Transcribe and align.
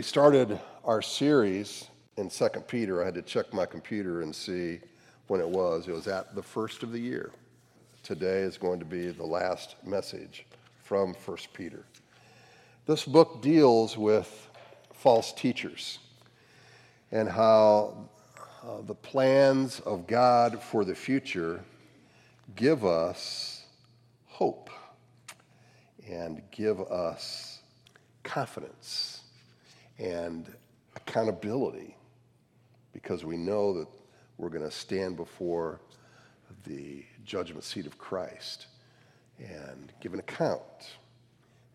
We 0.00 0.04
started 0.04 0.58
our 0.86 1.02
series 1.02 1.86
in 2.16 2.30
2 2.30 2.48
Peter. 2.66 3.02
I 3.02 3.04
had 3.04 3.14
to 3.16 3.20
check 3.20 3.52
my 3.52 3.66
computer 3.66 4.22
and 4.22 4.34
see 4.34 4.80
when 5.26 5.42
it 5.42 5.46
was. 5.46 5.88
It 5.88 5.92
was 5.92 6.08
at 6.08 6.34
the 6.34 6.42
first 6.42 6.82
of 6.82 6.90
the 6.90 6.98
year. 6.98 7.32
Today 8.02 8.38
is 8.38 8.56
going 8.56 8.78
to 8.78 8.86
be 8.86 9.08
the 9.10 9.26
last 9.26 9.74
message 9.84 10.46
from 10.82 11.12
1 11.12 11.36
Peter. 11.52 11.84
This 12.86 13.04
book 13.04 13.42
deals 13.42 13.98
with 13.98 14.48
false 14.94 15.34
teachers 15.34 15.98
and 17.12 17.28
how 17.28 18.08
uh, 18.64 18.80
the 18.86 18.94
plans 18.94 19.80
of 19.80 20.06
God 20.06 20.62
for 20.62 20.86
the 20.86 20.94
future 20.94 21.62
give 22.56 22.86
us 22.86 23.66
hope 24.28 24.70
and 26.08 26.40
give 26.50 26.80
us 26.90 27.58
confidence 28.22 29.19
and 30.00 30.50
accountability 30.96 31.94
because 32.92 33.24
we 33.24 33.36
know 33.36 33.72
that 33.74 33.86
we're 34.38 34.48
going 34.48 34.64
to 34.64 34.70
stand 34.70 35.16
before 35.16 35.80
the 36.66 37.04
judgment 37.24 37.62
seat 37.62 37.86
of 37.86 37.98
Christ 37.98 38.66
and 39.38 39.92
give 40.00 40.14
an 40.14 40.20
account. 40.20 40.62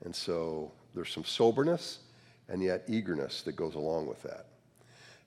And 0.03 0.15
so 0.15 0.71
there's 0.93 1.11
some 1.11 1.23
soberness 1.23 1.99
and 2.49 2.61
yet 2.61 2.83
eagerness 2.87 3.41
that 3.43 3.55
goes 3.55 3.75
along 3.75 4.07
with 4.07 4.21
that. 4.23 4.47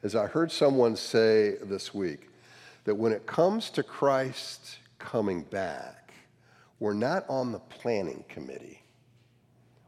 As 0.03 0.15
I 0.15 0.27
heard 0.27 0.53
someone 0.53 0.95
say 0.95 1.57
this 1.63 1.95
week, 1.95 2.29
that 2.85 2.95
when 2.95 3.13
it 3.13 3.27
comes 3.27 3.71
to 3.71 3.83
Christ 3.83 4.79
coming 4.99 5.43
back, 5.43 6.13
we're 6.79 6.95
not 6.95 7.25
on 7.29 7.53
the 7.53 7.59
planning 7.59 8.25
committee, 8.29 8.83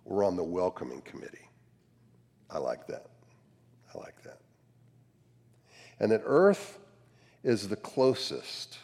we're 0.04 0.24
on 0.24 0.36
the 0.36 0.42
welcoming 0.42 1.00
committee. 1.02 1.49
I 2.52 2.58
like 2.58 2.86
that. 2.88 3.06
I 3.94 3.98
like 3.98 4.22
that. 4.24 4.38
And 5.98 6.10
that 6.12 6.22
earth 6.24 6.78
is 7.44 7.68
the 7.68 7.76
closest 7.76 8.78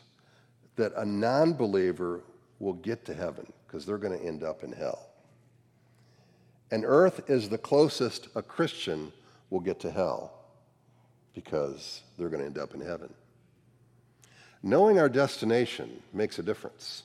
that 0.76 0.92
a 0.96 1.04
non 1.04 1.54
believer 1.54 2.20
will 2.58 2.74
get 2.74 3.04
to 3.06 3.14
heaven 3.14 3.50
because 3.66 3.84
they're 3.84 3.98
going 3.98 4.18
to 4.18 4.24
end 4.24 4.42
up 4.42 4.62
in 4.62 4.72
hell. 4.72 5.08
And 6.70 6.84
earth 6.84 7.28
is 7.30 7.48
the 7.48 7.58
closest 7.58 8.28
a 8.34 8.42
Christian 8.42 9.12
will 9.50 9.60
get 9.60 9.80
to 9.80 9.90
hell 9.90 10.32
because 11.34 12.02
they're 12.18 12.28
going 12.28 12.40
to 12.40 12.46
end 12.46 12.58
up 12.58 12.74
in 12.74 12.80
heaven. 12.80 13.12
Knowing 14.62 14.98
our 14.98 15.08
destination 15.08 16.02
makes 16.12 16.38
a 16.38 16.42
difference. 16.42 17.04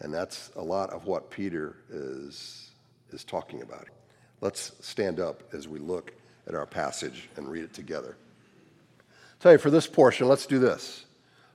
And 0.00 0.12
that's 0.12 0.50
a 0.56 0.62
lot 0.62 0.90
of 0.90 1.06
what 1.06 1.30
Peter 1.30 1.76
is, 1.90 2.70
is 3.10 3.24
talking 3.24 3.62
about. 3.62 3.88
Let's 4.40 4.72
stand 4.80 5.20
up 5.20 5.42
as 5.52 5.68
we 5.68 5.78
look 5.78 6.12
at 6.46 6.54
our 6.54 6.66
passage 6.66 7.28
and 7.36 7.48
read 7.48 7.64
it 7.64 7.74
together. 7.74 8.16
Tell 9.40 9.52
you, 9.52 9.58
for 9.58 9.70
this 9.70 9.86
portion, 9.86 10.28
let's 10.28 10.46
do 10.46 10.58
this. 10.58 11.04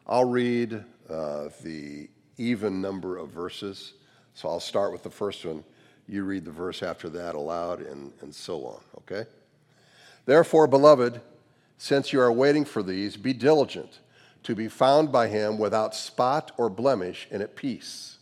I'll 0.07 0.25
read 0.25 0.83
uh, 1.09 1.49
the 1.63 2.09
even 2.37 2.81
number 2.81 3.17
of 3.17 3.29
verses. 3.29 3.93
So 4.33 4.47
I'll 4.47 4.59
start 4.59 4.91
with 4.91 5.03
the 5.03 5.09
first 5.09 5.45
one. 5.45 5.63
You 6.07 6.23
read 6.23 6.45
the 6.45 6.51
verse 6.51 6.81
after 6.81 7.09
that 7.09 7.35
aloud, 7.35 7.81
and, 7.81 8.11
and 8.21 8.33
so 8.33 8.65
on, 8.65 8.81
okay? 8.99 9.29
Therefore, 10.25 10.67
beloved, 10.67 11.21
since 11.77 12.13
you 12.13 12.21
are 12.21 12.31
waiting 12.31 12.65
for 12.65 12.81
these, 12.83 13.17
be 13.17 13.33
diligent 13.33 13.99
to 14.43 14.55
be 14.55 14.67
found 14.67 15.11
by 15.11 15.27
him 15.27 15.57
without 15.57 15.95
spot 15.95 16.51
or 16.57 16.69
blemish 16.69 17.27
and 17.31 17.41
at 17.41 17.55
peace 17.55 18.18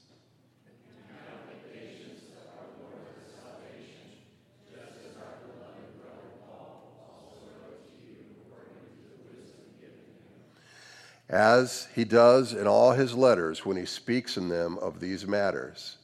as 11.29 11.87
he 11.93 12.05
does 12.05 12.53
in 12.53 12.67
all 12.67 12.91
his 12.91 13.13
letters 13.13 13.65
when 13.65 13.77
he 13.77 13.85
speaks 13.85 14.37
in 14.37 14.49
them 14.49 14.77
of 14.79 14.99
these 14.99 15.27
matters. 15.27 15.97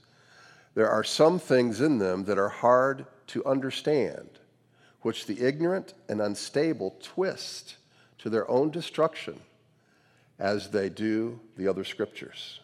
There 0.76 0.90
are 0.90 1.04
some 1.04 1.40
things 1.40 1.82
in 1.82 2.00
them 2.00 2.26
that 2.26 2.38
are 2.38 2.50
hard 2.50 3.06
to 3.28 3.46
understand, 3.46 4.28
which 5.02 5.26
the 5.26 5.42
ignorant 5.42 5.94
and 6.10 6.22
unstable 6.22 6.98
twist 7.02 7.78
to 8.20 8.30
their 8.30 8.50
own 8.50 8.72
destruction, 8.72 9.40
as 10.40 10.72
they 10.72 10.90
do 10.90 11.40
the 11.58 11.68
other 11.68 11.84
scriptures. 11.84 12.60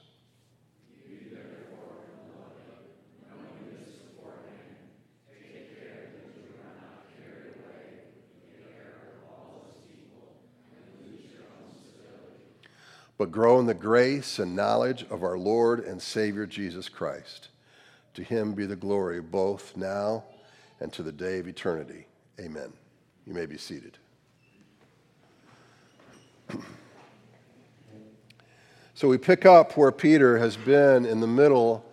But 13.20 13.32
grow 13.32 13.60
in 13.60 13.68
the 13.68 13.74
grace 13.74 14.40
and 14.40 14.56
knowledge 14.56 15.06
of 15.10 15.24
our 15.24 15.38
Lord 15.38 15.82
and 15.82 16.02
Savior 16.02 16.46
Jesus 16.46 16.88
Christ. 16.88 17.50
To 18.14 18.24
him 18.24 18.54
be 18.54 18.66
the 18.66 18.78
glory 18.78 19.20
both 19.20 19.76
now 19.76 20.24
and 20.80 20.92
to 20.94 21.04
the 21.04 21.12
day 21.12 21.40
of 21.40 21.48
eternity. 21.48 22.08
Amen. 22.40 22.72
You 23.28 23.34
may 23.34 23.46
be 23.46 23.58
seated. 23.58 23.98
so 28.94 29.10
we 29.10 29.18
pick 29.18 29.46
up 29.46 29.76
where 29.76 29.92
Peter 29.92 30.38
has 30.38 30.56
been 30.56 31.06
in 31.06 31.20
the 31.20 31.28
middle 31.28 31.86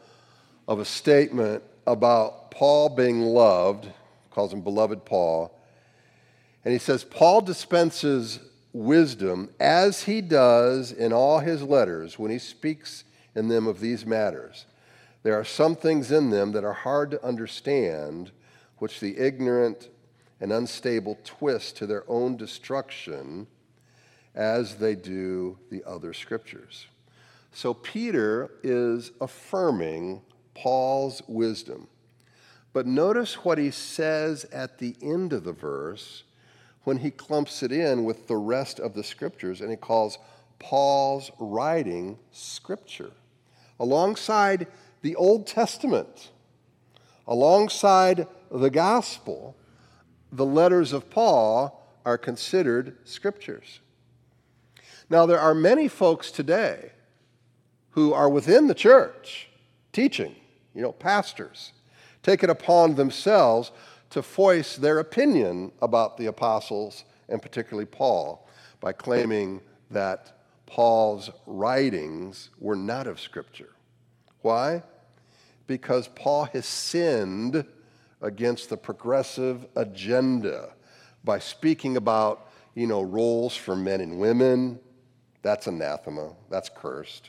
of 0.68 0.78
a 0.78 0.84
statement 0.84 1.64
about 1.88 2.52
Paul 2.52 2.88
being 2.90 3.20
loved, 3.22 3.88
calls 4.30 4.52
him 4.52 4.60
beloved 4.60 5.04
Paul. 5.04 5.52
And 6.64 6.72
he 6.72 6.78
says, 6.78 7.02
Paul 7.02 7.40
dispenses 7.40 8.38
wisdom 8.76 9.50
as 9.58 10.02
he 10.02 10.20
does 10.20 10.92
in 10.92 11.12
all 11.12 11.38
his 11.38 11.62
letters 11.62 12.18
when 12.18 12.30
he 12.30 12.38
speaks 12.38 13.04
in 13.34 13.48
them 13.48 13.66
of 13.66 13.80
these 13.80 14.04
matters. 14.04 14.66
There 15.22 15.38
are 15.38 15.44
some 15.44 15.74
things 15.74 16.12
in 16.12 16.30
them 16.30 16.52
that 16.52 16.64
are 16.64 16.72
hard 16.72 17.10
to 17.10 17.24
understand, 17.24 18.30
which 18.78 19.00
the 19.00 19.18
ignorant 19.18 19.88
and 20.40 20.52
unstable 20.52 21.18
twist 21.24 21.76
to 21.78 21.86
their 21.86 22.04
own 22.08 22.36
destruction 22.36 23.46
as 24.34 24.76
they 24.76 24.94
do 24.94 25.58
the 25.70 25.82
other 25.84 26.12
scriptures. 26.12 26.86
So 27.52 27.72
Peter 27.72 28.50
is 28.62 29.12
affirming 29.20 30.20
Paul's 30.54 31.22
wisdom. 31.26 31.88
But 32.74 32.86
notice 32.86 33.42
what 33.44 33.56
he 33.56 33.70
says 33.70 34.44
at 34.52 34.76
the 34.78 34.94
end 35.00 35.32
of 35.32 35.44
the 35.44 35.52
verse 35.52 36.24
when 36.86 36.98
he 36.98 37.10
clumps 37.10 37.64
it 37.64 37.72
in 37.72 38.04
with 38.04 38.28
the 38.28 38.36
rest 38.36 38.78
of 38.78 38.94
the 38.94 39.02
scriptures 39.02 39.60
and 39.60 39.72
he 39.72 39.76
calls 39.76 40.18
Paul's 40.60 41.32
writing 41.40 42.16
scripture. 42.30 43.10
Alongside 43.80 44.68
the 45.02 45.16
Old 45.16 45.48
Testament, 45.48 46.30
alongside 47.26 48.28
the 48.52 48.70
gospel, 48.70 49.56
the 50.30 50.46
letters 50.46 50.92
of 50.92 51.10
Paul 51.10 51.84
are 52.04 52.16
considered 52.16 52.96
scriptures. 53.02 53.80
Now, 55.10 55.26
there 55.26 55.40
are 55.40 55.54
many 55.54 55.88
folks 55.88 56.30
today 56.30 56.92
who 57.90 58.12
are 58.12 58.28
within 58.28 58.68
the 58.68 58.74
church 58.74 59.48
teaching, 59.92 60.36
you 60.72 60.82
know, 60.82 60.92
pastors, 60.92 61.72
take 62.22 62.44
it 62.44 62.50
upon 62.50 62.94
themselves 62.94 63.72
to 64.16 64.22
voice 64.22 64.76
their 64.76 64.98
opinion 64.98 65.70
about 65.82 66.16
the 66.16 66.24
apostles, 66.24 67.04
and 67.28 67.42
particularly 67.42 67.84
Paul, 67.84 68.48
by 68.80 68.90
claiming 68.90 69.60
that 69.90 70.40
Paul's 70.64 71.28
writings 71.44 72.48
were 72.58 72.76
not 72.76 73.06
of 73.06 73.20
Scripture. 73.20 73.74
Why? 74.40 74.82
Because 75.66 76.08
Paul 76.08 76.44
has 76.46 76.64
sinned 76.64 77.66
against 78.22 78.70
the 78.70 78.78
progressive 78.78 79.66
agenda 79.76 80.70
by 81.22 81.38
speaking 81.38 81.98
about, 81.98 82.50
you 82.74 82.86
know, 82.86 83.02
roles 83.02 83.54
for 83.54 83.76
men 83.76 84.00
and 84.00 84.18
women. 84.18 84.80
That's 85.42 85.66
anathema, 85.66 86.32
that's 86.48 86.70
cursed. 86.74 87.28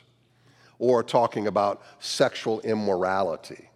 Or 0.78 1.02
talking 1.02 1.48
about 1.48 1.82
sexual 1.98 2.62
immorality. 2.62 3.68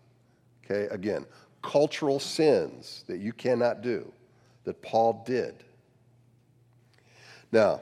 Okay, 0.64 0.84
again, 0.94 1.26
cultural 1.62 2.18
sins 2.18 3.04
that 3.06 3.18
you 3.18 3.32
cannot 3.32 3.82
do 3.82 4.12
that 4.64 4.82
Paul 4.82 5.22
did. 5.26 5.54
Now, 7.50 7.80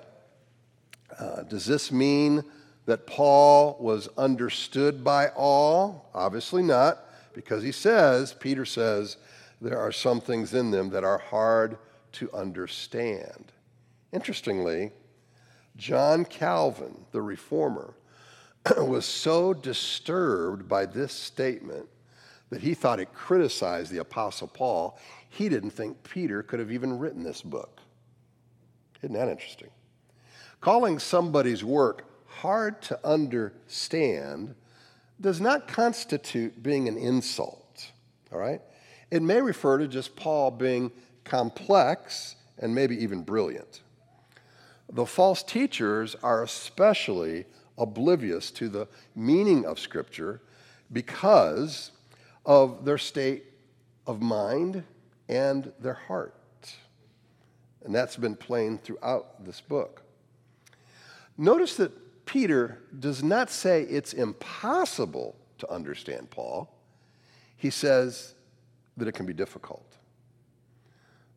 uh, 1.19 1.43
does 1.43 1.67
this 1.67 1.91
mean 1.91 2.45
that 2.87 3.07
Paul 3.07 3.77
was 3.81 4.09
understood 4.17 5.05
by 5.05 5.29
all? 5.29 6.09
Obviously 6.15 6.63
not, 6.63 6.99
because 7.35 7.63
he 7.63 7.73
says, 7.73 8.33
Peter 8.33 8.65
says, 8.65 9.17
there 9.61 9.79
are 9.79 9.93
some 9.93 10.21
things 10.21 10.55
in 10.55 10.71
them 10.71 10.91
that 10.91 11.05
are 11.05 11.19
hard 11.19 11.77
to 12.13 12.33
understand. 12.33 13.53
Interestingly, 14.13 14.91
John 15.77 16.25
Calvin, 16.25 17.05
the 17.13 17.23
reformer, 17.23 17.95
was 18.77 19.05
so 19.05 19.55
disturbed 19.55 20.69
by 20.69 20.87
this 20.87 21.13
statement 21.13 21.89
that 22.51 22.61
he 22.61 22.75
thought 22.75 23.01
it 23.01 23.15
criticized 23.15 23.91
the 23.91 23.99
Apostle 23.99 24.49
Paul. 24.49 24.99
he 25.29 25.49
didn't 25.49 25.71
think 25.71 26.03
Peter 26.03 26.43
could 26.43 26.59
have 26.59 26.73
even 26.73 26.99
written 26.99 27.23
this 27.23 27.41
book. 27.41 27.81
Isn't 29.03 29.15
that 29.15 29.29
interesting? 29.29 29.71
Calling 30.61 30.99
somebody's 30.99 31.65
work 31.65 32.05
hard 32.27 32.83
to 32.83 32.99
understand 33.07 34.55
does 35.21 35.41
not 35.41 35.69
constitute 35.69 36.63
being 36.63 36.89
an 36.89 36.97
insult, 36.97 37.91
all 38.33 38.39
right? 38.39 38.61
It 39.11 39.23
may 39.23 39.41
refer 39.41 39.79
to 39.79 39.89
just 39.89 40.17
Paul 40.17 40.51
being 40.51 40.91
complex 41.25 42.37
and 42.59 42.75
maybe 42.75 42.97
even 43.03 43.23
brilliant. 43.23 43.83
The 44.93 45.07
false 45.07 45.43
teachers 45.43 46.17
are 46.23 46.43
especially 46.43 47.47
oblivious 47.79 48.51
to 48.53 48.69
the 48.69 48.89
meaning 49.15 49.65
of 49.65 49.79
Scripture 49.79 50.41
because 50.93 51.93
of 52.51 52.85
their 52.85 52.99
state 52.99 53.45
of 54.09 54.21
mind 54.21 54.83
and 55.29 55.73
their 55.79 55.95
heart. 55.95 56.35
And 57.85 57.95
that's 57.95 58.17
been 58.17 58.35
plain 58.35 58.77
throughout 58.79 59.45
this 59.45 59.61
book. 59.61 60.03
Notice 61.39 61.77
that 61.77 62.27
Peter 62.27 62.81
does 62.99 63.23
not 63.23 63.51
say 63.51 63.83
it's 63.83 64.13
impossible 64.13 65.37
to 65.59 65.71
understand 65.71 66.29
Paul, 66.31 66.69
he 67.57 67.71
says 67.71 68.35
that 68.97 69.07
it 69.07 69.13
can 69.13 69.27
be 69.27 69.33
difficult. 69.33 69.87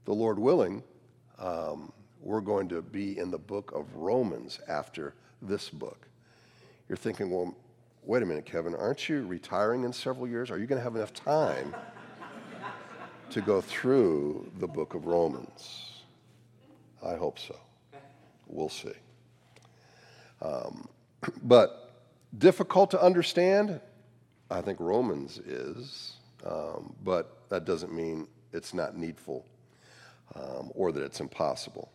The 0.05 0.13
Lord 0.13 0.39
willing, 0.39 0.81
um, 1.37 1.93
we're 2.21 2.41
going 2.41 2.69
to 2.69 2.81
be 2.81 3.19
in 3.19 3.29
the 3.29 3.37
book 3.37 3.71
of 3.75 3.85
Romans 3.95 4.59
after 4.67 5.13
this 5.43 5.69
book. 5.69 6.07
You're 6.89 6.97
thinking, 6.97 7.29
well, 7.29 7.55
wait 8.05 8.21
a 8.21 8.25
minute, 8.25 8.45
Kevin, 8.45 8.75
aren't 8.75 9.07
you 9.07 9.25
retiring 9.25 9.83
in 9.83 9.93
several 9.93 10.27
years? 10.27 10.51
Are 10.51 10.57
you 10.57 10.65
going 10.65 10.79
to 10.79 10.83
have 10.83 10.95
enough 10.95 11.13
time 11.13 11.73
to 13.29 13.41
go 13.41 13.61
through 13.61 14.51
the 14.59 14.67
book 14.67 14.93
of 14.93 15.05
Romans? 15.05 16.01
I 17.05 17.15
hope 17.15 17.39
so. 17.39 17.55
We'll 18.47 18.69
see. 18.69 18.93
Um, 20.41 20.87
but 21.43 22.01
difficult 22.37 22.91
to 22.91 23.01
understand? 23.01 23.79
I 24.51 24.61
think 24.61 24.79
Romans 24.79 25.39
is, 25.39 26.17
um, 26.45 26.95
but 27.03 27.49
that 27.49 27.65
doesn't 27.65 27.93
mean 27.93 28.27
it's 28.51 28.73
not 28.73 28.97
needful 28.97 29.45
um, 30.35 30.71
or 30.75 30.91
that 30.91 31.01
it's 31.01 31.19
impossible. 31.19 31.91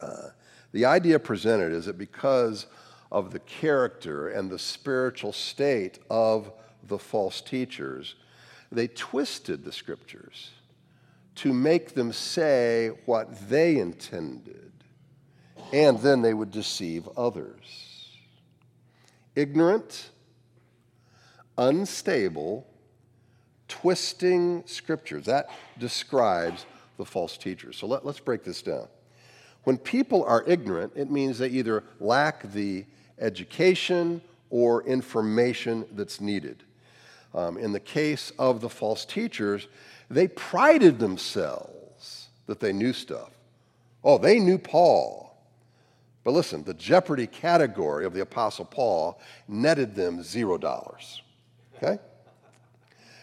Uh, 0.00 0.28
the 0.72 0.84
idea 0.84 1.18
presented 1.18 1.72
is 1.72 1.86
that 1.86 1.98
because 1.98 2.66
of 3.12 3.30
the 3.30 3.38
character 3.40 4.28
and 4.28 4.50
the 4.50 4.58
spiritual 4.58 5.32
state 5.32 5.98
of 6.10 6.50
the 6.82 6.98
false 6.98 7.42
teachers, 7.42 8.16
they 8.72 8.88
twisted 8.88 9.64
the 9.64 9.70
scriptures 9.70 10.50
to 11.34 11.52
make 11.52 11.94
them 11.94 12.10
say 12.12 12.90
what 13.04 13.48
they 13.48 13.76
intended, 13.76 14.72
and 15.72 15.98
then 16.00 16.22
they 16.22 16.34
would 16.34 16.50
deceive 16.50 17.06
others. 17.16 18.08
Ignorant, 19.36 20.10
unstable, 21.58 22.66
twisting 23.68 24.62
scriptures. 24.66 25.26
That 25.26 25.50
describes 25.78 26.64
the 26.96 27.04
false 27.04 27.36
teachers. 27.36 27.76
So 27.76 27.86
let, 27.86 28.04
us 28.04 28.20
break 28.20 28.42
this 28.42 28.62
down. 28.62 28.88
When 29.64 29.76
people 29.76 30.24
are 30.24 30.44
ignorant, 30.46 30.92
it 30.96 31.10
means 31.10 31.38
they 31.38 31.48
either 31.48 31.84
lack 32.00 32.50
the 32.52 32.84
education 33.22 34.20
or 34.50 34.82
information 34.84 35.86
that's 35.92 36.20
needed. 36.20 36.62
Um, 37.34 37.56
in 37.56 37.72
the 37.72 37.80
case 37.80 38.32
of 38.38 38.60
the 38.60 38.68
false 38.68 39.06
teachers, 39.06 39.68
they 40.10 40.28
prided 40.28 40.98
themselves 40.98 42.28
that 42.46 42.60
they 42.60 42.72
knew 42.72 42.92
stuff. 42.92 43.30
Oh, 44.04 44.18
they 44.18 44.38
knew 44.38 44.58
Paul. 44.58 45.34
But 46.24 46.32
listen, 46.32 46.62
the 46.64 46.74
jeopardy 46.74 47.26
category 47.26 48.04
of 48.04 48.12
the 48.12 48.20
Apostle 48.20 48.64
Paul 48.64 49.20
netted 49.48 49.94
them 49.94 50.22
zero 50.22 50.58
dollars. 50.58 51.22
Okay? 51.76 51.98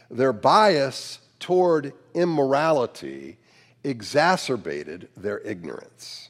Their 0.09 0.33
bias 0.33 1.19
toward 1.39 1.93
immorality 2.13 3.37
exacerbated 3.83 5.09
their 5.15 5.39
ignorance. 5.39 6.28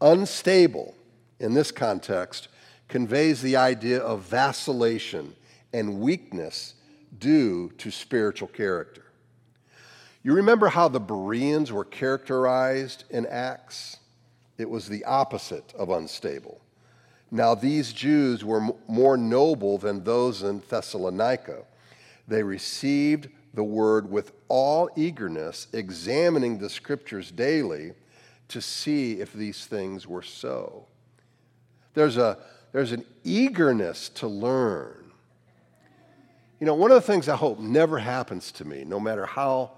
Unstable, 0.00 0.94
in 1.40 1.54
this 1.54 1.70
context, 1.70 2.48
conveys 2.88 3.42
the 3.42 3.56
idea 3.56 3.98
of 4.00 4.22
vacillation 4.22 5.34
and 5.72 6.00
weakness 6.00 6.74
due 7.18 7.70
to 7.78 7.90
spiritual 7.90 8.48
character. 8.48 9.04
You 10.22 10.34
remember 10.34 10.68
how 10.68 10.88
the 10.88 11.00
Bereans 11.00 11.72
were 11.72 11.84
characterized 11.84 13.04
in 13.10 13.26
Acts? 13.26 13.98
It 14.58 14.68
was 14.68 14.88
the 14.88 15.04
opposite 15.04 15.72
of 15.74 15.90
unstable. 15.90 16.60
Now, 17.30 17.54
these 17.54 17.92
Jews 17.92 18.44
were 18.44 18.68
more 18.88 19.16
noble 19.16 19.78
than 19.78 20.04
those 20.04 20.42
in 20.42 20.62
Thessalonica. 20.68 21.64
They 22.28 22.42
received 22.42 23.28
the 23.54 23.64
word 23.64 24.10
with 24.10 24.32
all 24.48 24.88
eagerness, 24.96 25.66
examining 25.72 26.58
the 26.58 26.70
scriptures 26.70 27.30
daily 27.30 27.92
to 28.48 28.60
see 28.60 29.20
if 29.20 29.32
these 29.32 29.66
things 29.66 30.06
were 30.06 30.22
so. 30.22 30.86
There's, 31.94 32.16
a, 32.16 32.38
there's 32.72 32.92
an 32.92 33.04
eagerness 33.24 34.08
to 34.10 34.28
learn. 34.28 35.10
You 36.60 36.66
know, 36.66 36.74
one 36.74 36.90
of 36.90 36.94
the 36.94 37.12
things 37.12 37.28
I 37.28 37.36
hope 37.36 37.58
never 37.58 37.98
happens 37.98 38.52
to 38.52 38.64
me, 38.64 38.84
no 38.84 38.98
matter 38.98 39.26
how 39.26 39.72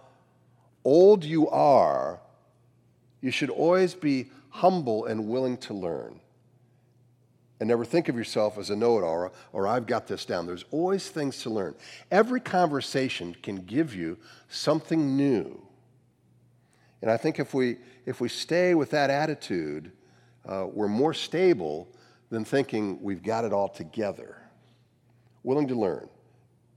old 0.84 1.24
you 1.24 1.48
are, 1.48 2.20
you 3.20 3.30
should 3.30 3.50
always 3.50 3.94
be 3.94 4.30
humble 4.50 5.06
and 5.06 5.28
willing 5.28 5.56
to 5.58 5.74
learn. 5.74 6.20
And 7.60 7.68
never 7.68 7.84
think 7.84 8.08
of 8.08 8.16
yourself 8.16 8.56
as 8.56 8.70
a 8.70 8.76
know 8.76 8.98
it 8.98 9.02
all 9.02 9.14
or, 9.14 9.32
or 9.52 9.66
I've 9.66 9.86
got 9.86 10.06
this 10.06 10.24
down. 10.24 10.46
There's 10.46 10.64
always 10.70 11.08
things 11.08 11.42
to 11.42 11.50
learn. 11.50 11.74
Every 12.10 12.40
conversation 12.40 13.36
can 13.42 13.56
give 13.56 13.94
you 13.94 14.16
something 14.48 15.16
new. 15.16 15.60
And 17.02 17.10
I 17.10 17.16
think 17.16 17.40
if 17.40 17.54
we, 17.54 17.78
if 18.08 18.22
we 18.22 18.28
stay 18.30 18.74
with 18.74 18.92
that 18.92 19.10
attitude, 19.10 19.92
uh, 20.48 20.66
we're 20.72 20.88
more 20.88 21.12
stable 21.12 21.86
than 22.30 22.42
thinking 22.42 23.02
we've 23.02 23.22
got 23.22 23.44
it 23.44 23.52
all 23.52 23.68
together. 23.68 24.40
Willing 25.42 25.68
to 25.68 25.74
learn. 25.74 26.08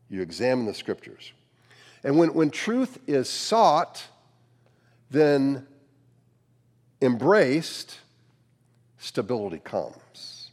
You 0.10 0.22
examine 0.22 0.66
the 0.66 0.74
scriptures. 0.74 1.32
And 2.04 2.18
when, 2.18 2.34
when 2.34 2.50
truth 2.50 3.00
is 3.08 3.30
sought, 3.30 4.04
then 5.10 5.66
embraced, 7.02 7.98
stability 8.98 9.60
comes. 9.60 10.52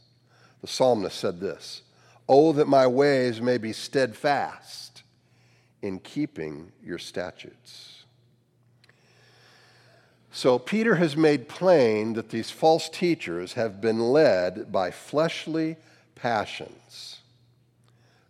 The 0.61 0.67
psalmist 0.67 1.17
said 1.17 1.41
this 1.41 1.81
Oh, 2.29 2.53
that 2.53 2.69
my 2.69 2.87
ways 2.87 3.41
may 3.41 3.57
be 3.57 3.73
steadfast 3.73 5.03
in 5.81 5.99
keeping 5.99 6.71
your 6.81 6.99
statutes. 6.99 7.98
So, 10.31 10.59
Peter 10.59 10.95
has 10.95 11.17
made 11.17 11.49
plain 11.49 12.13
that 12.13 12.29
these 12.29 12.51
false 12.51 12.87
teachers 12.87 13.53
have 13.53 13.81
been 13.81 13.99
led 13.99 14.71
by 14.71 14.91
fleshly 14.91 15.75
passions. 16.13 17.19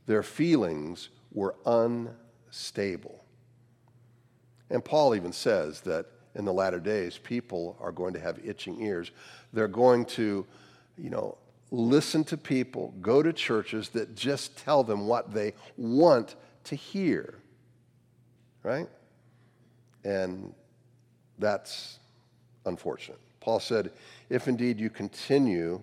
Their 0.06 0.24
feelings 0.24 1.10
were 1.34 1.56
unstable. 1.65 3.24
And 4.70 4.84
Paul 4.84 5.15
even 5.15 5.34
says 5.34 5.82
that 5.82 6.06
in 6.36 6.46
the 6.46 6.53
latter 6.53 6.79
days, 6.79 7.18
people 7.18 7.77
are 7.82 7.91
going 7.91 8.13
to 8.13 8.20
have 8.20 8.39
itching 8.46 8.82
ears. 8.82 9.12
They're 9.51 9.68
going 9.68 10.06
to, 10.06 10.46
you 10.98 11.10
know, 11.10 11.38
listen 11.72 12.24
to 12.25 12.38
people, 12.38 12.94
go 13.01 13.22
to 13.22 13.34
churches 13.34 13.89
that 13.89 14.15
just 14.15 14.58
tell 14.58 14.84
them 14.84 15.08
what 15.08 15.34
they 15.34 15.53
want 15.75 16.36
to 16.65 16.75
hear. 16.75 17.36
Right? 18.63 18.88
And 20.03 20.53
that's 21.39 22.00
unfortunate. 22.65 23.19
Paul 23.39 23.60
said, 23.60 23.91
If 24.29 24.48
indeed 24.48 24.79
you 24.79 24.89
continue 24.89 25.81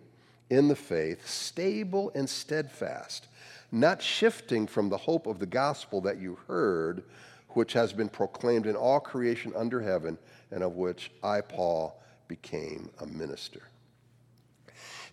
in 0.50 0.68
the 0.68 0.76
faith, 0.76 1.26
stable 1.26 2.12
and 2.14 2.28
steadfast, 2.28 3.26
not 3.72 4.00
shifting 4.00 4.66
from 4.66 4.88
the 4.88 4.96
hope 4.96 5.26
of 5.26 5.38
the 5.38 5.46
gospel 5.46 6.00
that 6.02 6.18
you 6.18 6.38
heard, 6.46 7.02
which 7.50 7.72
has 7.72 7.92
been 7.92 8.08
proclaimed 8.08 8.66
in 8.66 8.76
all 8.76 9.00
creation 9.00 9.52
under 9.56 9.80
heaven, 9.80 10.18
and 10.50 10.62
of 10.62 10.76
which 10.76 11.10
I, 11.22 11.40
Paul, 11.40 12.00
became 12.28 12.90
a 13.00 13.06
minister. 13.06 13.62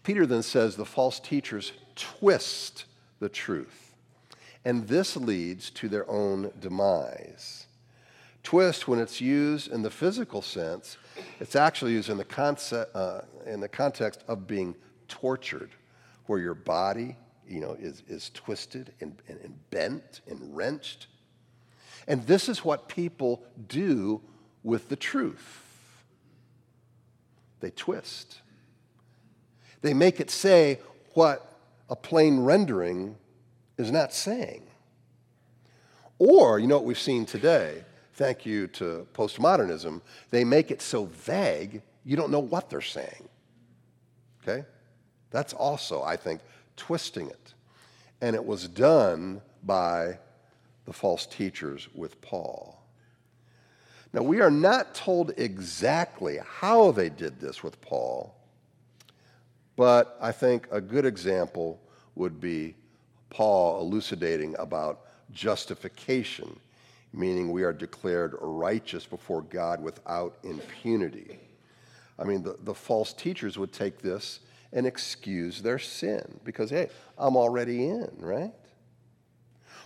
Peter 0.04 0.26
then 0.26 0.44
says 0.44 0.76
the 0.76 0.86
false 0.86 1.20
teachers 1.20 1.72
twist 1.96 2.86
the 3.20 3.30
truth, 3.30 3.96
and 4.66 4.88
this 4.88 5.16
leads 5.16 5.70
to 5.72 5.88
their 5.88 6.10
own 6.10 6.52
demise. 6.60 7.63
Twist, 8.44 8.88
when 8.88 9.00
it's 9.00 9.22
used 9.22 9.72
in 9.72 9.82
the 9.82 9.90
physical 9.90 10.42
sense, 10.42 10.98
it's 11.40 11.56
actually 11.56 11.94
used 11.94 12.10
in 12.10 12.18
the, 12.18 12.26
concept, 12.26 12.96
uh, 12.96 13.22
in 13.46 13.62
the 13.62 13.70
context 13.70 14.24
of 14.28 14.46
being 14.46 14.76
tortured, 15.08 15.72
where 16.26 16.40
your 16.40 16.54
body 16.54 17.16
you 17.48 17.60
know, 17.60 17.74
is, 17.80 18.04
is 18.08 18.30
twisted 18.34 18.94
and, 19.00 19.22
and, 19.28 19.40
and 19.42 19.70
bent 19.70 20.22
and 20.28 20.56
wrenched. 20.56 21.08
And 22.08 22.26
this 22.28 22.50
is 22.50 22.66
what 22.66 22.88
people 22.88 23.44
do 23.68 24.22
with 24.64 24.90
the 24.90 24.96
truth 24.96 25.60
they 27.60 27.72
twist. 27.72 28.42
They 29.82 29.94
make 29.94 30.20
it 30.20 30.30
say 30.30 30.80
what 31.14 31.58
a 31.90 31.96
plain 31.96 32.42
rendering 32.42 33.16
is 33.78 33.90
not 33.90 34.14
saying. 34.14 34.64
Or, 36.20 36.60
you 36.60 36.68
know 36.68 36.76
what 36.76 36.84
we've 36.84 37.00
seen 37.00 37.26
today? 37.26 37.84
Thank 38.24 38.46
you 38.46 38.68
to 38.68 39.06
postmodernism. 39.14 40.00
They 40.30 40.46
make 40.46 40.72
it 40.72 40.82
so 40.82 41.08
vague, 41.08 41.82
you 42.06 42.16
don't 42.16 42.32
know 42.32 42.40
what 42.40 42.70
they're 42.70 42.80
saying. 42.80 43.28
Okay? 44.42 44.64
That's 45.30 45.52
also, 45.52 46.02
I 46.04 46.16
think, 46.16 46.40
twisting 46.78 47.28
it. 47.28 47.54
And 48.22 48.34
it 48.34 48.46
was 48.46 48.70
done 48.70 49.42
by 49.66 50.20
the 50.86 50.94
false 50.94 51.26
teachers 51.26 51.90
with 51.94 52.22
Paul. 52.22 52.82
Now, 54.14 54.22
we 54.22 54.40
are 54.40 54.50
not 54.50 54.96
told 54.96 55.34
exactly 55.36 56.40
how 56.48 56.92
they 56.92 57.10
did 57.10 57.42
this 57.42 57.62
with 57.62 57.82
Paul, 57.82 58.34
but 59.76 60.18
I 60.22 60.32
think 60.32 60.70
a 60.72 60.80
good 60.80 61.06
example 61.06 61.78
would 62.16 62.40
be 62.40 62.76
Paul 63.30 63.82
elucidating 63.82 64.56
about 64.60 65.02
justification, 65.34 66.58
meaning 67.14 67.52
we 67.52 67.64
are 67.64 67.74
declared 67.74 68.36
righteous 68.42 69.06
before 69.06 69.44
God 69.44 69.82
without 69.82 70.38
impunity. 70.44 71.40
I 72.18 72.24
mean, 72.24 72.44
the, 72.44 72.58
the 72.64 72.74
false 72.74 73.14
teachers 73.14 73.58
would 73.58 73.72
take 73.72 74.00
this 74.00 74.40
and 74.72 74.88
excuse 74.88 75.62
their 75.62 75.80
sin 75.80 76.40
because, 76.44 76.72
hey, 76.72 76.90
I'm 77.18 77.38
already 77.38 77.88
in, 77.88 78.10
right? 78.18 78.52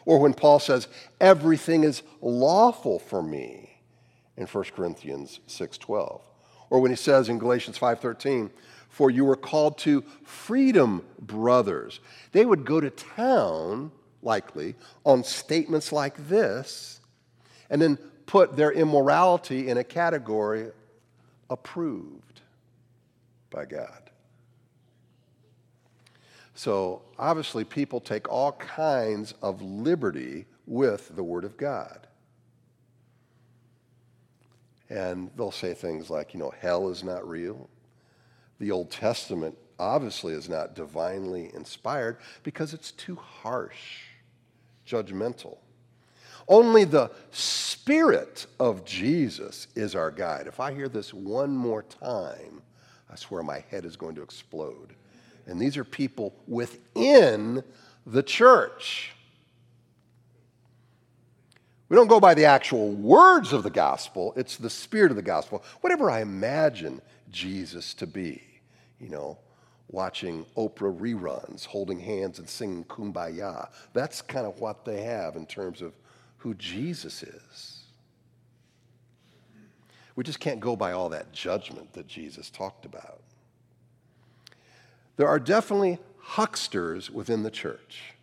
Or 0.06 0.20
when 0.20 0.34
Paul 0.34 0.60
says, 0.60 0.88
everything 1.20 1.84
is 1.84 2.02
lawful 2.22 2.98
for 2.98 3.22
me 3.22 3.82
in 4.38 4.48
1 4.48 4.64
Corinthians 4.76 5.42
6.12. 5.50 6.22
Or 6.70 6.80
when 6.80 6.92
he 6.92 6.98
says 6.98 7.28
in 7.28 7.40
Galatians 7.40 7.78
5.13, 7.78 8.50
for 8.90 9.12
you 9.12 9.26
were 9.26 9.36
called 9.36 9.78
to 9.80 10.02
freedom, 10.24 11.06
brothers. 11.20 12.00
They 12.32 12.46
would 12.46 12.66
go 12.66 12.80
to 12.80 12.90
town, 12.90 13.92
likely, 14.22 14.76
on 15.06 15.24
statements 15.24 15.92
like 15.92 16.30
this, 16.30 16.97
and 17.70 17.82
then 17.82 17.98
put 18.26 18.56
their 18.56 18.72
immorality 18.72 19.70
in 19.70 19.78
a 19.78 19.84
category 19.84 20.72
approved 21.50 22.42
by 23.50 23.66
God. 23.66 24.10
So 26.54 27.04
obviously, 27.20 27.64
people 27.64 28.00
take 28.00 28.28
all 28.30 28.54
kinds 28.54 29.34
of 29.42 29.62
liberty 29.62 30.46
with 30.66 31.16
the 31.16 31.24
Word 31.24 31.44
of 31.44 31.56
God. 31.56 32.08
And 34.90 35.30
they'll 35.38 35.52
say 35.52 35.74
things 35.74 36.10
like, 36.10 36.34
you 36.34 36.40
know, 36.40 36.52
hell 36.60 36.90
is 36.90 37.04
not 37.04 37.28
real. 37.28 37.70
The 38.60 38.72
Old 38.72 38.90
Testament 38.90 39.58
obviously 39.80 40.34
is 40.34 40.50
not 40.50 40.76
divinely 40.76 41.52
inspired 41.54 42.18
because 42.42 42.74
it's 42.74 42.92
too 42.92 43.16
harsh, 43.16 44.06
judgmental. 44.88 45.58
Only 46.48 46.86
the 46.86 47.12
Spirit 47.32 48.46
of 48.60 48.86
Jesus 48.86 49.68
is 49.76 49.96
our 49.96 50.12
guide. 50.12 50.48
If 50.48 50.60
I 50.60 50.74
hear 50.74 50.90
this 50.90 51.14
one 51.14 51.56
more 51.56 51.84
time, 51.84 52.62
I 53.10 53.16
swear 53.16 53.44
my 53.44 53.64
head 53.70 53.86
is 53.86 53.96
going 53.96 54.16
to 54.16 54.22
explode. 54.22 54.94
And 55.46 55.60
these 55.60 55.78
are 55.78 55.84
people 55.84 56.36
within 56.48 57.64
the 58.06 58.24
church. 58.24 59.14
We 61.90 61.96
don't 61.96 62.08
go 62.08 62.20
by 62.20 62.34
the 62.34 62.46
actual 62.46 62.92
words 62.92 63.54
of 63.54 63.64
the 63.64 63.70
gospel, 63.70 64.34
it's 64.36 64.58
the 64.58 64.70
spirit 64.70 65.12
of 65.12 65.16
the 65.16 65.22
gospel. 65.22 65.64
Whatever 65.82 66.12
I 66.12 66.22
imagine 66.22 67.02
Jesus 67.32 67.94
to 67.96 68.08
be, 68.08 68.42
you 69.00 69.10
know, 69.10 69.38
watching 69.90 70.46
Oprah 70.58 70.98
reruns, 70.98 71.66
holding 71.66 72.00
hands 72.00 72.40
and 72.40 72.50
singing 72.50 72.84
kumbaya. 72.86 73.70
That's 73.94 74.22
kind 74.22 74.46
of 74.46 74.60
what 74.60 74.84
they 74.84 75.04
have 75.04 75.38
in 75.38 75.46
terms 75.46 75.82
of 75.82 75.94
who 76.38 76.54
Jesus 76.54 77.24
is. 77.24 77.84
We 80.16 80.24
just 80.24 80.40
can't 80.40 80.60
go 80.60 80.76
by 80.76 80.94
all 80.94 81.10
that 81.10 81.32
judgment 81.32 81.94
that 81.94 82.08
Jesus 82.08 82.50
talked 82.50 82.86
about. 82.86 83.22
There 85.16 85.28
are 85.28 85.40
definitely 85.40 86.00
hucksters 86.20 87.10
within 87.10 87.44
the 87.44 87.52
church. 87.52 88.14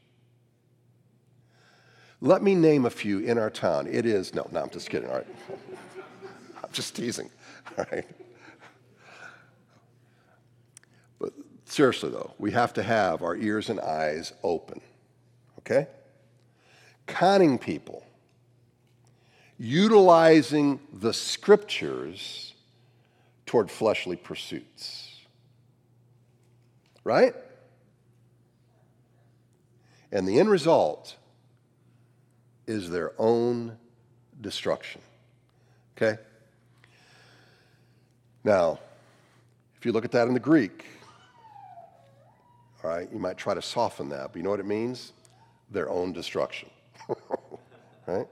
Let 2.20 2.42
me 2.42 2.54
name 2.54 2.84
a 2.84 2.90
few 2.90 3.18
in 3.18 3.38
our 3.38 3.50
town. 3.50 3.86
It 3.86 4.06
is, 4.06 4.34
no, 4.34 4.48
no, 4.50 4.62
I'm 4.62 4.70
just 4.70 4.90
kidding, 4.90 5.08
all 5.08 5.16
right. 5.16 5.26
I'm 6.62 6.72
just 6.72 6.96
teasing, 6.96 7.30
all 7.76 7.84
right. 7.92 8.06
But 11.18 11.32
seriously, 11.66 12.10
though, 12.10 12.32
we 12.38 12.50
have 12.52 12.72
to 12.74 12.82
have 12.82 13.22
our 13.22 13.36
ears 13.36 13.68
and 13.68 13.78
eyes 13.78 14.32
open, 14.42 14.80
okay? 15.60 15.86
Conning 17.06 17.58
people, 17.58 18.04
utilizing 19.58 20.80
the 20.92 21.12
scriptures 21.12 22.54
toward 23.46 23.70
fleshly 23.70 24.16
pursuits 24.16 25.14
right? 27.04 27.34
And 30.10 30.26
the 30.26 30.40
end 30.40 30.48
result 30.50 31.16
is 32.66 32.90
their 32.90 33.12
own 33.18 33.76
destruction. 34.40 35.02
Okay? 35.96 36.20
Now, 38.42 38.80
if 39.76 39.84
you 39.84 39.92
look 39.92 40.04
at 40.04 40.12
that 40.12 40.26
in 40.26 40.34
the 40.34 40.40
Greek, 40.40 40.86
all 42.82 42.90
right, 42.90 43.08
you 43.12 43.18
might 43.18 43.36
try 43.36 43.54
to 43.54 43.62
soften 43.62 44.08
that, 44.10 44.32
but 44.32 44.36
you 44.36 44.42
know 44.42 44.50
what 44.50 44.60
it 44.60 44.66
means? 44.66 45.12
Their 45.70 45.88
own 45.88 46.12
destruction. 46.12 46.68
right? 48.06 48.26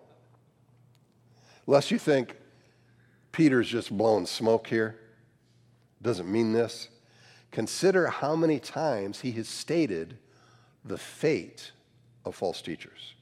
Lest 1.66 1.90
you 1.90 1.98
think 1.98 2.36
Peter's 3.30 3.68
just 3.68 3.96
blowing 3.96 4.26
smoke 4.26 4.66
here, 4.66 4.98
doesn't 6.02 6.30
mean 6.30 6.52
this. 6.52 6.88
Consider 7.50 8.08
how 8.08 8.34
many 8.34 8.58
times 8.58 9.20
he 9.20 9.32
has 9.32 9.48
stated 9.48 10.18
the 10.84 10.98
fate 10.98 11.72
of 12.24 12.34
false 12.34 12.60
teachers. 12.60 13.14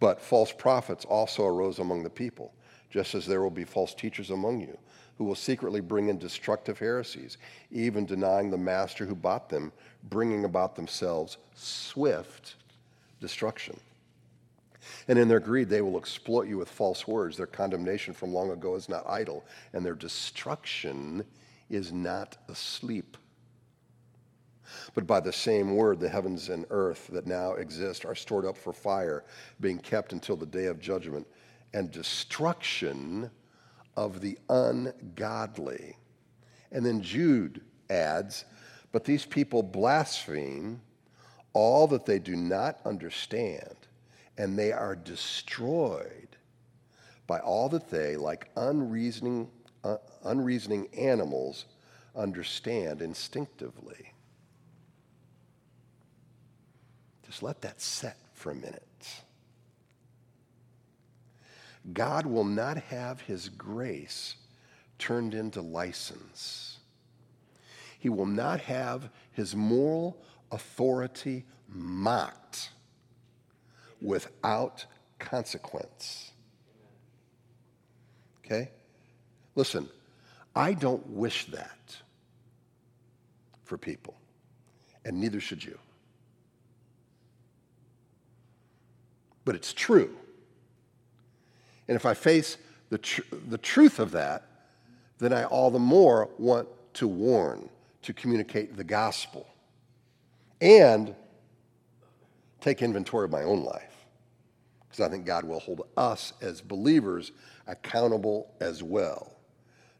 But 0.00 0.20
false 0.20 0.52
prophets 0.52 1.04
also 1.04 1.44
arose 1.44 1.80
among 1.80 2.02
the 2.02 2.10
people, 2.10 2.52
just 2.90 3.14
as 3.14 3.26
there 3.26 3.42
will 3.42 3.50
be 3.50 3.64
false 3.64 3.94
teachers 3.94 4.30
among 4.30 4.60
you, 4.60 4.78
who 5.16 5.24
will 5.24 5.34
secretly 5.34 5.80
bring 5.80 6.08
in 6.08 6.18
destructive 6.18 6.78
heresies, 6.78 7.38
even 7.72 8.06
denying 8.06 8.50
the 8.50 8.56
master 8.56 9.04
who 9.04 9.16
bought 9.16 9.48
them, 9.48 9.72
bringing 10.04 10.44
about 10.44 10.76
themselves 10.76 11.38
swift 11.54 12.54
destruction. 13.20 13.78
And 15.08 15.18
in 15.18 15.28
their 15.28 15.40
greed, 15.40 15.68
they 15.68 15.82
will 15.82 15.98
exploit 15.98 16.48
you 16.48 16.58
with 16.58 16.68
false 16.68 17.06
words. 17.06 17.36
Their 17.36 17.46
condemnation 17.46 18.14
from 18.14 18.32
long 18.32 18.50
ago 18.50 18.74
is 18.74 18.88
not 18.88 19.08
idle, 19.08 19.44
and 19.72 19.84
their 19.84 19.94
destruction 19.94 21.24
is 21.70 21.92
not 21.92 22.36
asleep. 22.48 23.16
But 24.94 25.06
by 25.06 25.20
the 25.20 25.32
same 25.32 25.76
word, 25.76 26.00
the 26.00 26.08
heavens 26.08 26.48
and 26.48 26.66
earth 26.70 27.08
that 27.12 27.26
now 27.26 27.52
exist 27.52 28.04
are 28.04 28.14
stored 28.14 28.44
up 28.44 28.56
for 28.56 28.72
fire, 28.72 29.24
being 29.60 29.78
kept 29.78 30.12
until 30.12 30.36
the 30.36 30.46
day 30.46 30.66
of 30.66 30.80
judgment 30.80 31.26
and 31.72 31.90
destruction 31.90 33.30
of 33.96 34.20
the 34.20 34.38
ungodly. 34.48 35.96
And 36.70 36.84
then 36.84 37.02
Jude 37.02 37.62
adds, 37.90 38.44
But 38.92 39.04
these 39.04 39.24
people 39.24 39.62
blaspheme 39.62 40.80
all 41.52 41.86
that 41.88 42.06
they 42.06 42.18
do 42.18 42.36
not 42.36 42.80
understand, 42.84 43.74
and 44.38 44.56
they 44.56 44.72
are 44.72 44.94
destroyed 44.96 46.28
by 47.26 47.40
all 47.40 47.68
that 47.68 47.90
they, 47.90 48.16
like 48.16 48.48
unreasoning 48.56 49.50
uh, 49.84 49.96
unreasoning 50.24 50.88
animals 50.96 51.66
understand 52.16 53.00
instinctively. 53.00 54.12
Just 57.26 57.42
let 57.42 57.60
that 57.60 57.80
set 57.80 58.16
for 58.32 58.50
a 58.50 58.54
minute. 58.54 58.82
God 61.92 62.26
will 62.26 62.44
not 62.44 62.76
have 62.78 63.20
his 63.20 63.48
grace 63.48 64.34
turned 64.98 65.34
into 65.34 65.60
license. 65.60 66.78
He 67.98 68.08
will 68.08 68.26
not 68.26 68.60
have 68.60 69.10
his 69.32 69.54
moral 69.54 70.20
authority 70.50 71.44
mocked 71.68 72.70
without 74.00 74.84
consequence. 75.18 76.32
Okay? 78.44 78.70
Listen, 79.54 79.88
I 80.54 80.72
don't 80.72 81.06
wish 81.08 81.46
that 81.46 81.96
for 83.64 83.76
people, 83.76 84.14
and 85.04 85.20
neither 85.20 85.40
should 85.40 85.62
you. 85.62 85.78
But 89.44 89.54
it's 89.54 89.72
true. 89.72 90.16
And 91.86 91.96
if 91.96 92.04
I 92.06 92.14
face 92.14 92.56
the, 92.90 92.98
tr- 92.98 93.22
the 93.48 93.58
truth 93.58 93.98
of 93.98 94.10
that, 94.12 94.44
then 95.18 95.32
I 95.32 95.44
all 95.44 95.70
the 95.70 95.78
more 95.78 96.30
want 96.38 96.68
to 96.94 97.08
warn, 97.08 97.68
to 98.02 98.12
communicate 98.12 98.76
the 98.76 98.84
gospel, 98.84 99.46
and 100.60 101.14
take 102.60 102.82
inventory 102.82 103.24
of 103.24 103.30
my 103.30 103.42
own 103.42 103.64
life. 103.64 104.06
Because 104.88 105.04
I 105.04 105.10
think 105.10 105.26
God 105.26 105.44
will 105.44 105.60
hold 105.60 105.82
us 105.96 106.32
as 106.40 106.60
believers 106.60 107.32
accountable 107.66 108.50
as 108.60 108.82
well. 108.82 109.32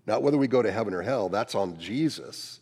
Not 0.06 0.22
whether 0.22 0.38
we 0.38 0.48
go 0.48 0.62
to 0.62 0.72
heaven 0.72 0.94
or 0.94 1.02
hell, 1.02 1.28
that's 1.28 1.54
on 1.54 1.78
Jesus, 1.78 2.60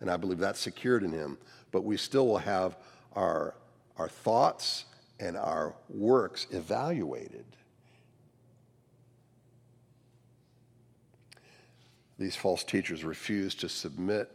and 0.00 0.10
I 0.10 0.16
believe 0.16 0.38
that's 0.38 0.60
secured 0.60 1.02
in 1.02 1.12
him, 1.12 1.38
but 1.70 1.84
we 1.84 1.96
still 1.96 2.26
will 2.26 2.38
have 2.38 2.76
our, 3.14 3.54
our 3.96 4.08
thoughts 4.08 4.84
and 5.18 5.36
our 5.36 5.74
works 5.88 6.46
evaluated. 6.50 7.44
These 12.18 12.36
false 12.36 12.62
teachers 12.62 13.04
refuse 13.04 13.54
to 13.56 13.68
submit 13.68 14.30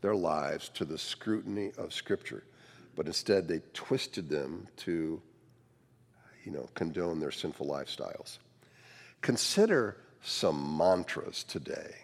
their 0.00 0.16
lives 0.16 0.68
to 0.70 0.84
the 0.84 0.98
scrutiny 0.98 1.72
of 1.76 1.92
Scripture, 1.92 2.44
but 3.00 3.06
instead 3.06 3.48
they 3.48 3.62
twisted 3.72 4.28
them 4.28 4.68
to, 4.76 5.22
you 6.44 6.52
know, 6.52 6.68
condone 6.74 7.18
their 7.18 7.30
sinful 7.30 7.66
lifestyles. 7.66 8.36
Consider 9.22 9.96
some 10.20 10.76
mantras 10.76 11.42
today. 11.44 11.94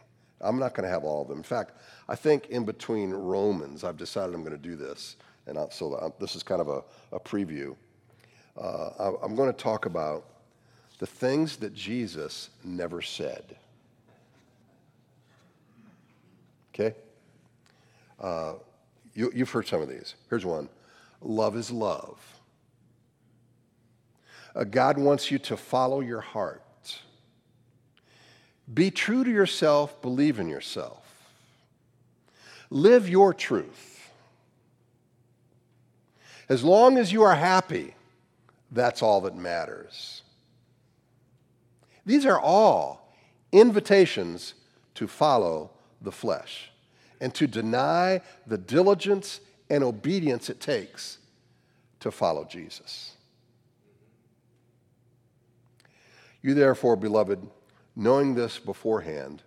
I'm 0.40 0.58
not 0.58 0.72
going 0.72 0.84
to 0.84 0.90
have 0.90 1.04
all 1.04 1.20
of 1.20 1.28
them. 1.28 1.36
In 1.36 1.42
fact, 1.42 1.72
I 2.08 2.14
think 2.14 2.46
in 2.46 2.64
between 2.64 3.10
Romans, 3.10 3.84
I've 3.84 3.98
decided 3.98 4.34
I'm 4.34 4.42
going 4.42 4.56
to 4.56 4.68
do 4.68 4.74
this, 4.74 5.16
and 5.46 5.58
I'll, 5.58 5.70
so 5.70 5.92
uh, 5.92 6.08
this 6.18 6.34
is 6.34 6.42
kind 6.42 6.62
of 6.62 6.68
a, 6.68 6.82
a 7.12 7.20
preview. 7.20 7.76
Uh, 8.58 9.16
I'm 9.22 9.36
going 9.36 9.52
to 9.52 9.58
talk 9.58 9.84
about 9.84 10.24
the 10.98 11.06
things 11.06 11.58
that 11.58 11.74
Jesus 11.74 12.48
never 12.64 13.02
said. 13.02 13.54
Okay? 16.72 16.96
Uh, 18.18 18.54
you, 19.12 19.30
you've 19.34 19.50
heard 19.50 19.66
some 19.66 19.82
of 19.82 19.90
these. 19.90 20.14
Here's 20.30 20.46
one 20.46 20.70
love 21.20 21.56
is 21.56 21.70
love. 21.70 22.18
God 24.70 24.96
wants 24.98 25.30
you 25.30 25.38
to 25.40 25.56
follow 25.56 26.00
your 26.00 26.20
heart. 26.20 26.62
Be 28.72 28.90
true 28.90 29.22
to 29.22 29.30
yourself, 29.30 30.00
believe 30.02 30.38
in 30.38 30.48
yourself. 30.48 31.04
Live 32.70 33.08
your 33.08 33.32
truth. 33.32 34.10
As 36.48 36.64
long 36.64 36.96
as 36.98 37.12
you 37.12 37.22
are 37.22 37.34
happy, 37.34 37.94
that's 38.70 39.02
all 39.02 39.20
that 39.22 39.36
matters. 39.36 40.22
These 42.04 42.26
are 42.26 42.40
all 42.40 43.14
invitations 43.52 44.54
to 44.94 45.06
follow 45.06 45.70
the 46.00 46.12
flesh 46.12 46.70
and 47.20 47.34
to 47.34 47.46
deny 47.46 48.20
the 48.46 48.58
diligence 48.58 49.40
and 49.68 49.82
obedience 49.82 50.48
it 50.50 50.60
takes 50.60 51.18
to 52.00 52.10
follow 52.10 52.44
Jesus. 52.44 53.12
You, 56.42 56.54
therefore, 56.54 56.96
beloved, 56.96 57.40
knowing 57.96 58.34
this 58.34 58.58
beforehand, 58.58 59.42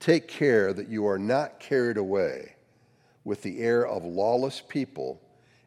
take 0.00 0.26
care 0.26 0.72
that 0.72 0.88
you 0.88 1.06
are 1.06 1.18
not 1.18 1.60
carried 1.60 1.96
away 1.96 2.56
with 3.24 3.42
the 3.42 3.60
air 3.60 3.86
of 3.86 4.04
lawless 4.04 4.60
people 4.60 5.20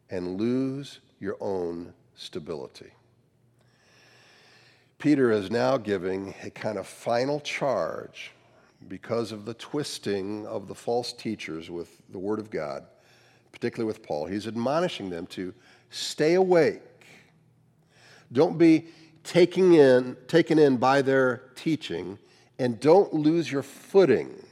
and 0.09 0.37
lose 0.37 0.99
your 1.19 1.37
own 1.39 1.93
stability. 2.15 2.91
Peter 4.99 5.31
is 5.31 5.51
now 5.51 5.77
giving 5.77 6.33
a 6.43 6.49
kind 6.49 6.77
of 6.77 6.87
final 6.87 7.39
charge 7.39 8.31
because 8.87 9.31
of 9.31 9.45
the 9.45 9.53
twisting 9.53 10.46
of 10.48 10.67
the 10.67 10.75
false 10.75 11.13
teachers 11.13 11.70
with 11.70 12.01
the 12.09 12.20
Word 12.20 12.39
of 12.39 12.50
God, 12.50 12.85
particularly 13.51 13.88
with 13.88 14.03
Paul. 14.03 14.25
He's 14.25 14.48
admonishing 14.48 15.10
them 15.10 15.25
to 15.27 15.53
stay 15.90 16.36
awake. 16.36 16.81
Don't 18.31 18.57
be 18.57 18.88
taking 19.24 19.74
in, 19.74 20.16
taken 20.27 20.60
in 20.60 20.77
by 20.77 21.01
their 21.01 21.44
teaching, 21.55 22.18
and 22.60 22.79
don't 22.79 23.14
lose 23.14 23.51
your 23.51 23.64
footing. 23.64 24.44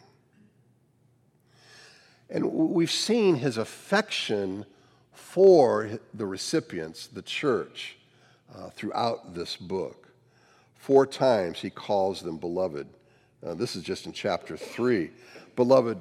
And 2.29 2.51
we've 2.51 2.91
seen 2.91 3.35
his 3.35 3.57
affection 3.57 4.65
for 5.13 5.99
the 6.13 6.25
recipients, 6.25 7.07
the 7.07 7.21
church, 7.21 7.97
uh, 8.53 8.69
throughout 8.69 9.33
this 9.33 9.55
book. 9.55 10.09
Four 10.75 11.05
times 11.05 11.59
he 11.59 11.69
calls 11.69 12.21
them 12.21 12.37
beloved. 12.37 12.87
Uh, 13.45 13.53
this 13.53 13.75
is 13.75 13.83
just 13.83 14.05
in 14.05 14.11
chapter 14.11 14.57
3. 14.57 15.11
Beloved, 15.55 15.99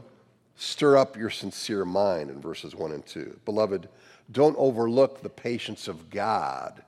stir 0.56 0.96
up 0.96 1.16
your 1.16 1.30
sincere 1.30 1.84
mind 1.84 2.30
in 2.30 2.40
verses 2.40 2.74
1 2.74 2.92
and 2.92 3.06
2. 3.06 3.40
Beloved, 3.44 3.88
don't 4.30 4.56
overlook 4.56 5.22
the 5.22 5.28
patience 5.28 5.88
of 5.88 6.10
God 6.10 6.82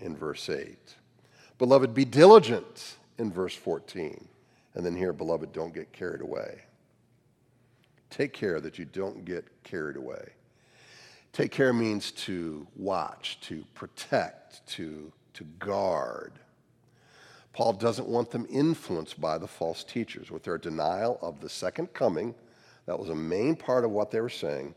in 0.00 0.16
verse 0.16 0.48
8. 0.48 0.76
Beloved, 1.58 1.94
be 1.94 2.04
diligent 2.04 2.96
in 3.18 3.30
verse 3.30 3.54
14. 3.54 4.26
And 4.74 4.84
then 4.84 4.96
here, 4.96 5.12
beloved, 5.12 5.52
don't 5.52 5.74
get 5.74 5.92
carried 5.92 6.20
away. 6.20 6.62
Take 8.08 8.32
care 8.32 8.60
that 8.60 8.78
you 8.78 8.84
don't 8.84 9.24
get 9.24 9.46
carried 9.62 9.96
away. 9.96 10.30
Take 11.32 11.52
care 11.52 11.72
means 11.72 12.10
to 12.12 12.66
watch, 12.76 13.38
to 13.42 13.64
protect, 13.74 14.66
to, 14.68 15.12
to 15.34 15.44
guard. 15.58 16.32
Paul 17.52 17.72
doesn't 17.74 18.08
want 18.08 18.30
them 18.30 18.46
influenced 18.50 19.20
by 19.20 19.38
the 19.38 19.46
false 19.46 19.84
teachers 19.84 20.30
with 20.30 20.42
their 20.42 20.58
denial 20.58 21.18
of 21.22 21.40
the 21.40 21.48
second 21.48 21.92
coming. 21.92 22.34
That 22.86 22.98
was 22.98 23.08
a 23.10 23.14
main 23.14 23.56
part 23.56 23.84
of 23.84 23.90
what 23.90 24.10
they 24.10 24.20
were 24.20 24.28
saying. 24.28 24.74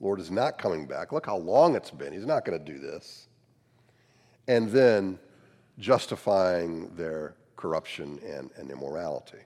Lord 0.00 0.20
is 0.20 0.30
not 0.30 0.58
coming 0.58 0.86
back. 0.86 1.12
Look 1.12 1.26
how 1.26 1.36
long 1.36 1.74
it's 1.74 1.90
been. 1.90 2.12
He's 2.12 2.26
not 2.26 2.44
going 2.44 2.58
to 2.58 2.72
do 2.72 2.78
this. 2.78 3.28
And 4.46 4.70
then 4.70 5.18
justifying 5.78 6.94
their 6.94 7.34
corruption 7.56 8.18
and, 8.24 8.50
and 8.56 8.70
immorality. 8.70 9.38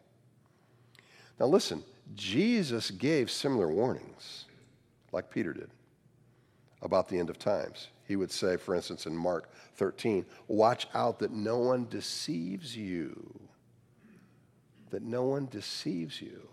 Now, 1.40 1.46
listen, 1.46 1.82
Jesus 2.14 2.90
gave 2.90 3.30
similar 3.30 3.68
warnings, 3.68 4.44
like 5.12 5.30
Peter 5.30 5.52
did, 5.52 5.70
about 6.82 7.08
the 7.08 7.18
end 7.18 7.30
of 7.30 7.38
times. 7.38 7.88
He 8.06 8.16
would 8.16 8.30
say, 8.30 8.56
for 8.56 8.74
instance, 8.74 9.06
in 9.06 9.16
Mark 9.16 9.50
13, 9.76 10.26
watch 10.48 10.86
out 10.94 11.18
that 11.20 11.32
no 11.32 11.58
one 11.58 11.86
deceives 11.88 12.76
you. 12.76 13.40
That 14.90 15.02
no 15.02 15.24
one 15.24 15.46
deceives 15.46 16.20
you. 16.20 16.48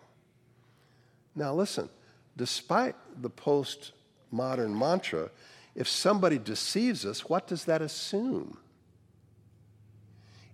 Now, 1.35 1.53
listen, 1.53 1.89
despite 2.35 2.95
the 3.21 3.29
postmodern 3.29 4.77
mantra, 4.77 5.29
if 5.75 5.87
somebody 5.87 6.37
deceives 6.37 7.05
us, 7.05 7.29
what 7.29 7.47
does 7.47 7.65
that 7.65 7.81
assume? 7.81 8.57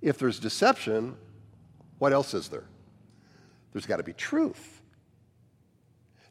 If 0.02 0.20
there's 0.20 0.40
deception, 0.40 1.16
what 1.98 2.14
else 2.14 2.34
is 2.34 2.50
there? 2.50 2.66
There's 3.74 3.86
got 3.86 3.98
to 3.98 4.04
be 4.04 4.14
truth. 4.14 4.82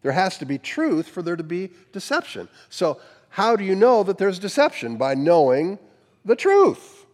There 0.03 0.13
has 0.13 0.39
to 0.39 0.45
be 0.45 0.59
truth 0.59 1.09
for 1.09 1.23
there 1.23 1.37
to 1.37 1.43
be 1.43 1.71
deception. 1.93 2.49
So, 2.69 3.01
how 3.31 3.57
do 3.57 3.65
you 3.65 3.75
know 3.75 4.05
that 4.05 4.19
there's 4.19 4.39
deception? 4.39 4.97
By 4.97 5.15
knowing 5.15 5.79
the 6.25 6.37
truth, 6.37 7.07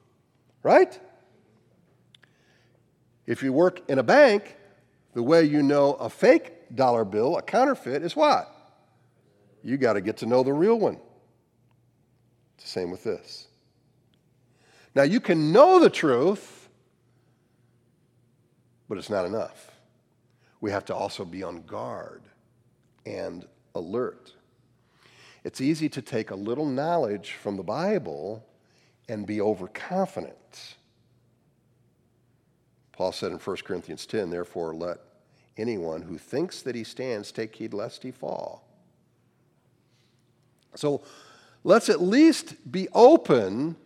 right? 0.63 0.99
If 3.27 3.43
you 3.43 3.53
work 3.53 3.81
in 3.89 3.99
a 3.99 4.03
bank, 4.03 4.57
the 5.15 5.23
way 5.23 5.45
you 5.45 5.63
know 5.63 5.95
a 5.95 6.11
fake 6.11 6.53
dollar 6.75 7.05
bill, 7.05 7.37
a 7.37 7.43
counterfeit, 7.43 8.03
is 8.03 8.17
what? 8.17 8.55
You 9.63 9.77
got 9.77 9.95
to 9.95 10.01
get 10.01 10.19
to 10.19 10.27
know 10.27 10.43
the 10.43 10.53
real 10.53 10.79
one. 10.79 10.99
It's 12.55 12.65
the 12.65 12.71
same 12.71 12.91
with 12.91 13.05
this. 13.05 13.49
Now, 14.95 15.03
you 15.03 15.21
can 15.21 15.53
know 15.53 15.79
the 15.79 15.91
truth, 15.91 16.69
but 18.89 18.99
it's 18.99 19.11
not 19.11 19.25
enough. 19.25 19.71
We 20.61 20.71
have 20.71 20.85
to 20.87 20.95
also 20.95 21.25
be 21.25 21.43
on 21.43 21.63
guard 21.63 22.23
and 23.07 23.47
alert. 23.75 24.33
It's 25.45 25.61
easy 25.61 25.89
to 25.91 26.03
take 26.03 26.31
a 26.31 26.35
little 26.35 26.67
knowledge 26.67 27.33
from 27.33 27.57
the 27.57 27.63
Bible 27.63 28.45
and 29.09 29.27
be 29.27 29.41
overconfident. 29.41 30.77
Paul 32.93 33.13
said 33.13 33.33
in 33.33 33.39
1 33.39 33.57
Corinthians 33.65 34.05
10, 34.05 34.29
therefore, 34.29 34.75
let 34.75 34.99
anyone 35.57 36.03
who 36.03 36.19
thinks 36.19 36.63
that 36.63 36.75
he 36.75 36.85
stands 36.85 37.33
take 37.33 37.55
heed 37.55 37.75
lest 37.75 38.03
he 38.03 38.11
fall. 38.11 38.67
So 40.75 41.03
let's 41.65 41.89
at 41.89 42.01
least 42.01 42.71
be 42.71 42.89
open 42.93 43.77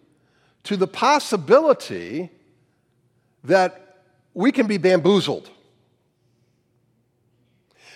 to 0.64 0.76
the 0.76 0.86
possibility 0.86 2.30
that 3.42 3.98
we 4.32 4.52
can 4.52 4.66
be 4.66 4.78
bamboozled. 4.78 5.50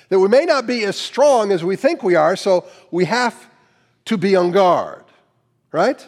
That 0.08 0.20
we 0.20 0.28
may 0.28 0.44
not 0.44 0.66
be 0.66 0.84
as 0.84 0.96
strong 0.96 1.52
as 1.52 1.62
we 1.62 1.76
think 1.76 2.02
we 2.02 2.14
are, 2.14 2.36
so 2.36 2.66
we 2.90 3.04
have 3.04 3.48
to 4.06 4.16
be 4.16 4.36
on 4.36 4.52
guard, 4.52 5.04
right? 5.70 6.06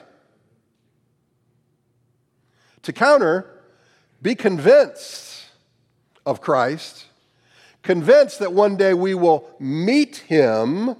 To 2.83 2.93
counter, 2.93 3.47
Be 4.23 4.35
convinced 4.35 5.47
of 6.27 6.41
Christ, 6.41 7.07
convinced 7.83 8.39
that 8.39 8.53
one 8.53 8.77
day 8.77 8.95
we 8.95 9.15
will 9.15 9.49
meet 9.59 10.19
him. 10.19 10.97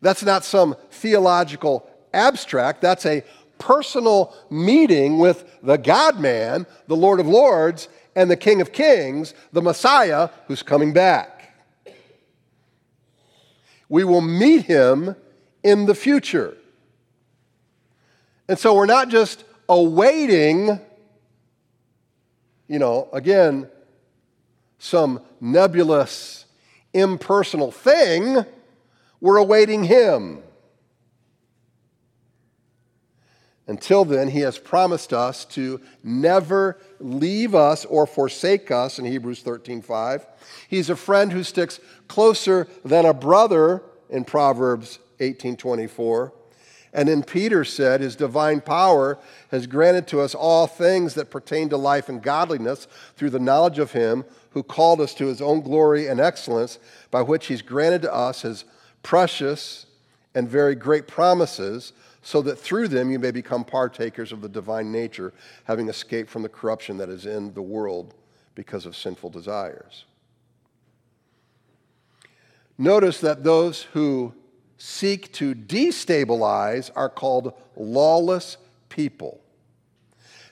That's 0.00 0.22
not 0.22 0.44
some 0.44 0.76
theological 0.90 1.88
abstract, 2.12 2.82
that's 2.82 3.06
a 3.06 3.24
personal 3.58 4.34
meeting 4.50 5.18
with 5.18 5.44
the 5.62 5.78
God 5.78 6.18
man, 6.18 6.66
the 6.88 6.96
Lord 6.96 7.20
of 7.20 7.26
Lords, 7.26 7.88
and 8.14 8.30
the 8.30 8.36
King 8.36 8.60
of 8.60 8.72
Kings, 8.72 9.34
the 9.52 9.62
Messiah 9.62 10.28
who's 10.46 10.62
coming 10.62 10.92
back. 10.92 11.54
We 13.88 14.04
will 14.04 14.20
meet 14.20 14.62
him 14.62 15.14
in 15.62 15.86
the 15.86 15.94
future. 15.94 16.56
And 18.48 18.58
so 18.58 18.74
we're 18.74 18.86
not 18.86 19.08
just 19.08 19.44
awaiting, 19.68 20.80
you 22.68 22.78
know, 22.78 23.08
again, 23.12 23.68
some 24.82 25.20
nebulous, 25.40 26.44
impersonal 26.92 27.70
thing, 27.70 28.44
we're 29.20 29.36
awaiting 29.36 29.84
him. 29.84 30.42
Until 33.68 34.04
then, 34.04 34.26
he 34.26 34.40
has 34.40 34.58
promised 34.58 35.12
us 35.12 35.44
to 35.46 35.80
never 36.02 36.80
leave 36.98 37.54
us 37.54 37.84
or 37.84 38.08
forsake 38.08 38.72
us 38.72 38.98
in 38.98 39.04
Hebrews 39.04 39.44
13:5. 39.44 40.26
He's 40.66 40.90
a 40.90 40.96
friend 40.96 41.32
who 41.32 41.44
sticks 41.44 41.78
closer 42.08 42.66
than 42.84 43.06
a 43.06 43.14
brother 43.14 43.84
in 44.10 44.24
Proverbs 44.24 44.98
18:24. 45.20 46.32
And 46.92 47.08
then 47.08 47.22
Peter 47.22 47.64
said, 47.64 48.00
His 48.00 48.16
divine 48.16 48.60
power 48.60 49.18
has 49.52 49.68
granted 49.68 50.08
to 50.08 50.20
us 50.20 50.34
all 50.34 50.66
things 50.66 51.14
that 51.14 51.30
pertain 51.30 51.68
to 51.68 51.76
life 51.76 52.08
and 52.08 52.20
godliness 52.20 52.86
through 53.16 53.30
the 53.30 53.38
knowledge 53.38 53.78
of 53.78 53.92
Him 53.92 54.24
who 54.54 54.62
called 54.62 55.00
us 55.00 55.14
to 55.14 55.26
His 55.26 55.40
own 55.40 55.60
glory 55.60 56.06
and 56.06 56.20
excellence, 56.20 56.78
by 57.10 57.22
which 57.22 57.46
He's 57.46 57.62
granted 57.62 58.02
to 58.02 58.14
us 58.14 58.42
His 58.42 58.64
precious 59.02 59.86
and 60.34 60.48
very 60.48 60.74
great 60.74 61.06
promises 61.06 61.92
so 62.22 62.40
that 62.42 62.56
through 62.56 62.88
them 62.88 63.10
you 63.10 63.18
may 63.18 63.32
become 63.32 63.64
partakers 63.64 64.32
of 64.32 64.40
the 64.40 64.48
divine 64.48 64.92
nature, 64.92 65.32
having 65.64 65.88
escaped 65.88 66.30
from 66.30 66.42
the 66.42 66.48
corruption 66.48 66.96
that 66.98 67.08
is 67.08 67.26
in 67.26 67.52
the 67.54 67.62
world 67.62 68.14
because 68.54 68.86
of 68.86 68.96
sinful 68.96 69.30
desires. 69.30 70.04
Notice 72.78 73.20
that 73.20 73.44
those 73.44 73.82
who 73.82 74.34
seek 74.78 75.32
to 75.32 75.54
destabilize 75.54 76.90
are 76.94 77.08
called 77.08 77.54
lawless 77.76 78.56
people. 78.88 79.40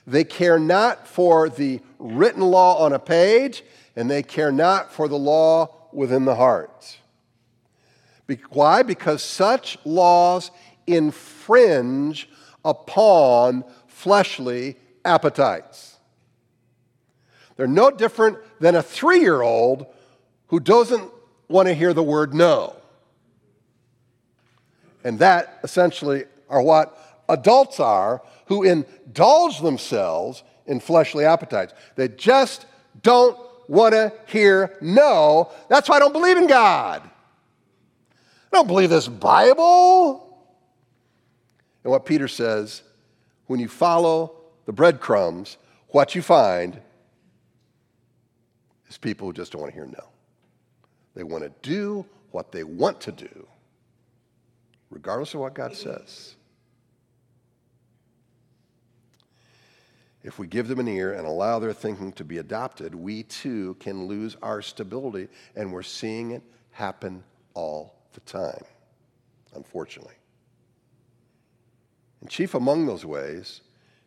They 0.07 0.23
care 0.23 0.59
not 0.59 1.07
for 1.07 1.49
the 1.49 1.79
written 1.99 2.41
law 2.41 2.83
on 2.83 2.93
a 2.93 2.99
page, 2.99 3.63
and 3.95 4.09
they 4.09 4.23
care 4.23 4.51
not 4.51 4.93
for 4.93 5.07
the 5.07 5.17
law 5.17 5.69
within 5.91 6.25
the 6.25 6.35
heart. 6.35 6.97
Why? 8.49 8.83
Because 8.83 9.21
such 9.21 9.77
laws 9.83 10.51
infringe 10.87 12.29
upon 12.63 13.65
fleshly 13.87 14.77
appetites. 15.03 15.97
They're 17.57 17.67
no 17.67 17.91
different 17.91 18.37
than 18.59 18.75
a 18.75 18.81
three 18.81 19.19
year 19.19 19.41
old 19.41 19.85
who 20.47 20.59
doesn't 20.59 21.11
want 21.47 21.67
to 21.67 21.73
hear 21.73 21.93
the 21.93 22.03
word 22.03 22.33
no. 22.33 22.75
And 25.03 25.19
that 25.19 25.59
essentially 25.63 26.25
are 26.49 26.61
what 26.61 27.23
adults 27.27 27.79
are 27.79 28.21
who 28.45 28.63
indulge 28.63 29.61
themselves 29.61 30.43
in 30.65 30.79
fleshly 30.79 31.25
appetites. 31.25 31.73
They 31.95 32.07
just 32.07 32.65
don't 33.01 33.37
want 33.71 33.93
to 33.93 34.11
hear 34.27 34.77
no. 34.81 35.49
That's 35.69 35.87
why 35.87 35.95
I 35.95 35.99
don't 35.99 36.11
believe 36.11 36.37
in 36.37 36.45
God. 36.45 37.01
I 37.03 38.57
don't 38.57 38.67
believe 38.67 38.89
this 38.89 39.07
Bible. 39.07 40.37
And 41.83 41.91
what 41.91 42.05
Peter 42.05 42.27
says 42.27 42.83
when 43.47 43.61
you 43.61 43.69
follow 43.69 44.35
the 44.65 44.73
breadcrumbs, 44.73 45.57
what 45.87 46.15
you 46.15 46.21
find 46.21 46.79
is 48.89 48.97
people 48.97 49.27
who 49.27 49.33
just 49.33 49.53
don't 49.53 49.61
want 49.61 49.73
to 49.73 49.79
hear 49.79 49.87
no. 49.87 50.09
They 51.15 51.23
want 51.23 51.43
to 51.43 51.51
do 51.67 52.05
what 52.31 52.51
they 52.51 52.65
want 52.65 52.99
to 53.01 53.11
do, 53.13 53.47
regardless 54.89 55.33
of 55.33 55.39
what 55.39 55.53
God 55.53 55.75
says. 55.75 56.35
If 60.23 60.37
we 60.37 60.47
give 60.47 60.67
them 60.67 60.79
an 60.79 60.87
ear 60.87 61.13
and 61.13 61.25
allow 61.25 61.59
their 61.59 61.73
thinking 61.73 62.11
to 62.13 62.23
be 62.23 62.37
adopted, 62.37 62.93
we 62.93 63.23
too 63.23 63.75
can 63.79 64.05
lose 64.05 64.35
our 64.41 64.61
stability, 64.61 65.27
and 65.55 65.73
we're 65.73 65.81
seeing 65.81 66.31
it 66.31 66.43
happen 66.71 67.23
all 67.53 67.95
the 68.13 68.19
time, 68.21 68.63
unfortunately. 69.55 70.13
And 72.21 72.29
chief 72.29 72.53
among 72.53 72.85
those 72.85 73.03
ways 73.03 73.61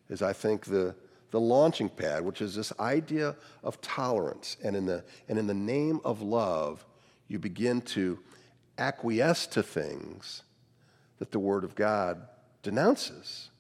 is, 0.09 0.23
I 0.23 0.33
think, 0.33 0.67
the, 0.67 0.95
the 1.33 1.41
launching 1.41 1.89
pad, 1.89 2.25
which 2.25 2.41
is 2.41 2.55
this 2.55 2.73
idea 2.79 3.35
of 3.65 3.81
tolerance. 3.81 4.57
And 4.63 4.77
in, 4.77 4.87
the, 4.87 5.05
and 5.29 5.37
in 5.37 5.49
the 5.49 5.55
name 5.55 6.01
of 6.05 6.23
love, 6.23 6.85
you 7.27 7.41
begin 7.41 7.81
to 7.81 8.21
acquiesce 8.79 9.49
to 9.49 9.65
things 9.65 10.43
that 11.19 11.33
the 11.33 11.41
Word 11.41 11.65
of 11.65 11.75
God 11.75 12.23
denounces. 12.63 13.51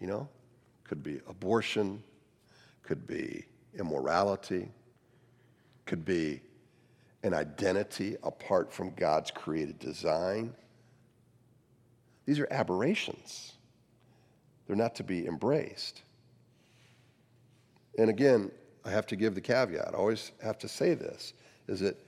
You 0.00 0.06
know, 0.06 0.28
could 0.88 1.02
be 1.02 1.20
abortion, 1.28 2.02
could 2.82 3.06
be 3.06 3.44
immorality, 3.78 4.68
could 5.84 6.04
be 6.04 6.40
an 7.22 7.34
identity 7.34 8.16
apart 8.22 8.72
from 8.72 8.90
God's 8.94 9.30
created 9.30 9.78
design. 9.78 10.54
These 12.24 12.40
are 12.40 12.48
aberrations. 12.50 13.52
They're 14.66 14.76
not 14.76 14.94
to 14.96 15.04
be 15.04 15.26
embraced. 15.26 16.02
And 17.98 18.10
again, 18.10 18.50
I 18.84 18.90
have 18.90 19.06
to 19.08 19.16
give 19.16 19.34
the 19.34 19.40
caveat. 19.40 19.88
I 19.88 19.96
always 19.96 20.32
have 20.42 20.58
to 20.58 20.68
say 20.68 20.94
this 20.94 21.34
is 21.66 21.80
that 21.80 21.98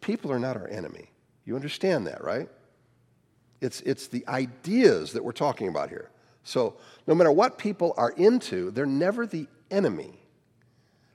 people 0.00 0.30
are 0.30 0.38
not 0.38 0.56
our 0.56 0.68
enemy. 0.68 1.10
You 1.44 1.56
understand 1.56 2.06
that, 2.06 2.22
right? 2.22 2.48
It's, 3.60 3.80
it's 3.80 4.06
the 4.06 4.26
ideas 4.28 5.12
that 5.12 5.24
we're 5.24 5.32
talking 5.32 5.68
about 5.68 5.88
here. 5.88 6.10
So, 6.44 6.76
no 7.06 7.14
matter 7.14 7.30
what 7.32 7.58
people 7.58 7.94
are 7.96 8.10
into, 8.10 8.70
they're 8.70 8.86
never 8.86 9.26
the 9.26 9.46
enemy. 9.70 10.18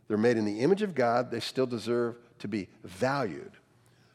They're 0.07 0.17
made 0.17 0.37
in 0.37 0.45
the 0.45 0.61
image 0.61 0.81
of 0.81 0.95
God, 0.95 1.31
they 1.31 1.39
still 1.39 1.65
deserve 1.65 2.15
to 2.39 2.47
be 2.47 2.69
valued. 2.83 3.51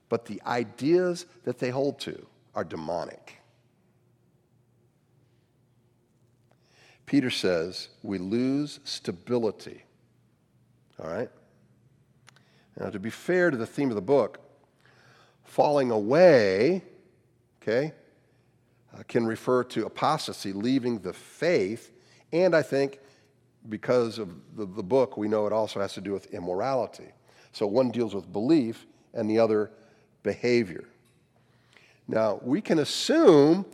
But 0.08 0.24
the 0.26 0.40
ideas 0.46 1.26
that 1.44 1.58
they 1.58 1.70
hold 1.70 1.98
to 2.00 2.26
are 2.54 2.64
demonic. 2.64 3.38
Peter 7.06 7.30
says 7.30 7.88
we 8.02 8.18
lose 8.18 8.80
stability. 8.84 9.82
All 11.02 11.10
right? 11.10 11.30
Now, 12.78 12.88
to 12.88 12.98
be 12.98 13.10
fair 13.10 13.50
to 13.50 13.56
the 13.56 13.66
theme 13.66 13.90
of 13.90 13.96
the 13.96 14.00
book, 14.00 14.40
falling 15.44 15.90
away, 15.90 16.82
okay, 17.60 17.92
uh, 18.94 19.02
can 19.08 19.26
refer 19.26 19.64
to 19.64 19.86
apostasy, 19.86 20.52
leaving 20.52 20.98
the 20.98 21.12
faith, 21.12 21.92
and 22.32 22.54
I 22.54 22.62
think 22.62 22.98
because 23.68 24.18
of 24.18 24.34
the, 24.56 24.66
the 24.66 24.82
book, 24.82 25.16
we 25.16 25.28
know 25.28 25.46
it 25.46 25.52
also 25.52 25.80
has 25.80 25.94
to 25.94 26.00
do 26.00 26.12
with 26.12 26.32
immorality. 26.34 27.12
So 27.52 27.66
one 27.66 27.90
deals 27.90 28.14
with 28.14 28.32
belief 28.32 28.86
and 29.14 29.28
the 29.28 29.38
other 29.38 29.70
behavior. 30.22 30.84
Now, 32.08 32.40
we 32.42 32.60
can 32.60 32.78
assume 32.78 33.64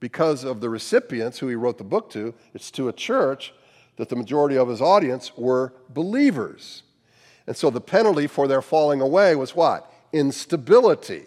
because 0.00 0.44
of 0.44 0.60
the 0.60 0.68
recipients 0.68 1.38
who 1.38 1.48
he 1.48 1.54
wrote 1.54 1.78
the 1.78 1.84
book 1.84 2.10
to, 2.10 2.34
it's 2.54 2.70
to 2.72 2.88
a 2.88 2.92
church, 2.92 3.52
that 3.96 4.08
the 4.08 4.16
majority 4.16 4.56
of 4.56 4.68
his 4.68 4.80
audience 4.80 5.36
were 5.36 5.72
believers. 5.90 6.82
And 7.46 7.56
so 7.56 7.70
the 7.70 7.80
penalty 7.80 8.26
for 8.26 8.48
their 8.48 8.62
falling 8.62 9.00
away 9.00 9.34
was 9.36 9.54
what? 9.54 9.92
Instability. 10.12 11.26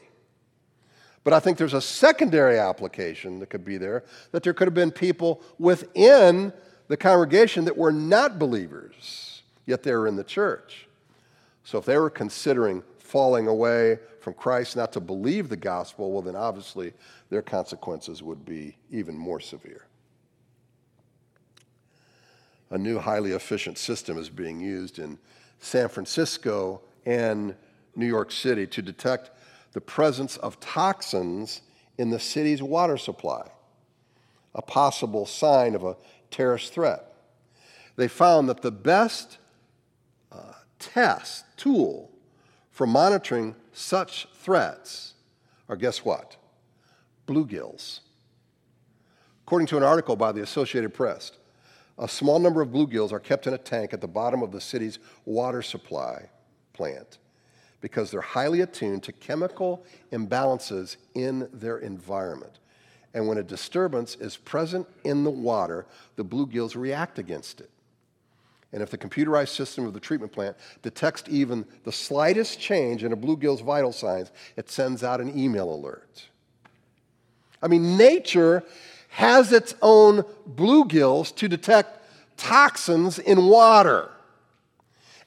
But 1.26 1.34
I 1.34 1.40
think 1.40 1.58
there's 1.58 1.74
a 1.74 1.82
secondary 1.82 2.60
application 2.60 3.40
that 3.40 3.50
could 3.50 3.66
be 3.66 3.78
there 3.78 4.04
that 4.32 4.44
there 4.44 4.54
could 4.54 4.68
have 4.68 4.76
been 4.76 4.92
people 4.92 5.42
within 5.58 6.54
the 6.88 6.96
congregation 6.96 7.66
that 7.66 7.76
were 7.76 7.92
not 7.92 8.38
believers, 8.38 9.42
yet 9.66 9.82
they 9.82 9.92
were 9.92 10.08
in 10.08 10.16
the 10.16 10.24
church. 10.24 10.88
So 11.64 11.80
if 11.80 11.86
they 11.86 11.98
were 11.98 12.12
considering 12.12 12.84
falling 13.00 13.48
away 13.48 13.98
from 14.22 14.36
Christ, 14.36 14.76
not 14.76 14.94
to 14.94 15.00
believe 15.00 15.50
the 15.50 15.58
gospel, 15.58 16.12
well, 16.12 16.22
then 16.22 16.36
obviously 16.36 16.94
their 17.32 17.42
consequences 17.42 18.22
would 18.22 18.46
be 18.46 18.78
even 18.92 19.18
more 19.18 19.40
severe. 19.40 19.88
A 22.70 22.78
new 22.78 23.00
highly 23.00 23.32
efficient 23.32 23.80
system 23.80 24.20
is 24.20 24.30
being 24.30 24.60
used 24.60 25.00
in 25.00 25.18
San 25.60 25.90
Francisco 25.90 26.82
and 27.04 27.56
New 27.96 28.06
York 28.06 28.32
City 28.32 28.68
to 28.68 28.84
detect 28.84 29.32
the 29.76 29.82
presence 29.82 30.38
of 30.38 30.58
toxins 30.62 31.62
in 31.98 32.10
the 32.10 32.18
city's 32.18 32.64
water 32.64 32.98
supply, 32.98 33.46
a 34.56 34.62
possible 34.62 35.26
sign 35.26 35.76
of 35.76 35.84
a 35.84 35.98
terrorist 36.32 36.74
threat. 36.74 37.14
they 37.98 38.08
found 38.08 38.48
that 38.48 38.62
the 38.62 38.72
best 38.72 39.38
uh, 40.32 40.54
test 40.80 41.44
tool 41.58 42.10
for 42.72 42.88
monitoring 42.88 43.54
such 43.74 44.28
threats 44.36 45.14
are 45.68 45.76
guess 45.76 46.06
what? 46.06 46.38
Bluegills. 47.28 48.00
According 49.46 49.68
to 49.68 49.78
an 49.78 49.84
article 49.84 50.16
by 50.16 50.32
the 50.32 50.42
Associated 50.42 50.94
Press, 50.94 51.34
a 51.98 52.08
small 52.08 52.40
number 52.40 52.62
of 52.62 52.70
bluegills 52.70 53.12
are 53.12 53.20
kept 53.20 53.46
in 53.46 53.54
a 53.54 53.58
tank 53.58 53.92
at 53.92 54.00
the 54.00 54.08
bottom 54.08 54.42
of 54.42 54.54
the 54.54 54.62
city's 54.62 55.00
water 55.26 55.62
supply 55.62 56.30
plant 56.72 57.18
because 57.86 58.10
they're 58.10 58.20
highly 58.20 58.62
attuned 58.62 59.04
to 59.04 59.12
chemical 59.12 59.86
imbalances 60.12 60.98
in 61.14 61.48
their 61.54 61.78
environment. 61.78 62.58
And 63.14 63.28
when 63.28 63.38
a 63.38 63.44
disturbance 63.44 64.16
is 64.16 64.38
present 64.38 64.88
in 65.04 65.24
the 65.24 65.30
water, 65.30 65.86
the 66.16 66.26
bluegills 66.26 66.76
react 66.76 67.20
against 67.20 67.62
it. 67.62 67.70
And 68.74 68.82
if 68.82 68.90
the 68.90 68.98
computerized 68.98 69.50
system 69.50 69.86
of 69.86 69.94
the 69.94 70.00
treatment 70.00 70.32
plant 70.32 70.58
detects 70.82 71.26
even 71.30 71.64
the 71.84 71.92
slightest 71.92 72.60
change 72.60 73.04
in 73.04 73.14
a 73.14 73.16
bluegill's 73.16 73.62
vital 73.62 73.92
signs, 73.92 74.32
it 74.58 74.68
sends 74.72 75.04
out 75.04 75.22
an 75.22 75.38
email 75.38 75.72
alert. 75.72 76.26
I 77.62 77.68
mean, 77.68 77.98
nature 77.98 78.64
has 79.10 79.52
its 79.52 79.76
own 79.84 80.24
bluegills 80.56 81.36
to 81.36 81.48
detect 81.48 82.00
toxins 82.36 83.20
in 83.20 83.46
water. 83.46 84.10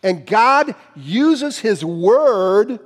And 0.02 0.26
God 0.26 0.74
uses 0.94 1.58
His 1.58 1.84
Word 1.84 2.78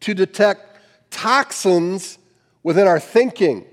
to 0.00 0.14
detect 0.14 0.78
toxins 1.10 2.18
within 2.62 2.86
our 2.86 3.00
thinking, 3.00 3.64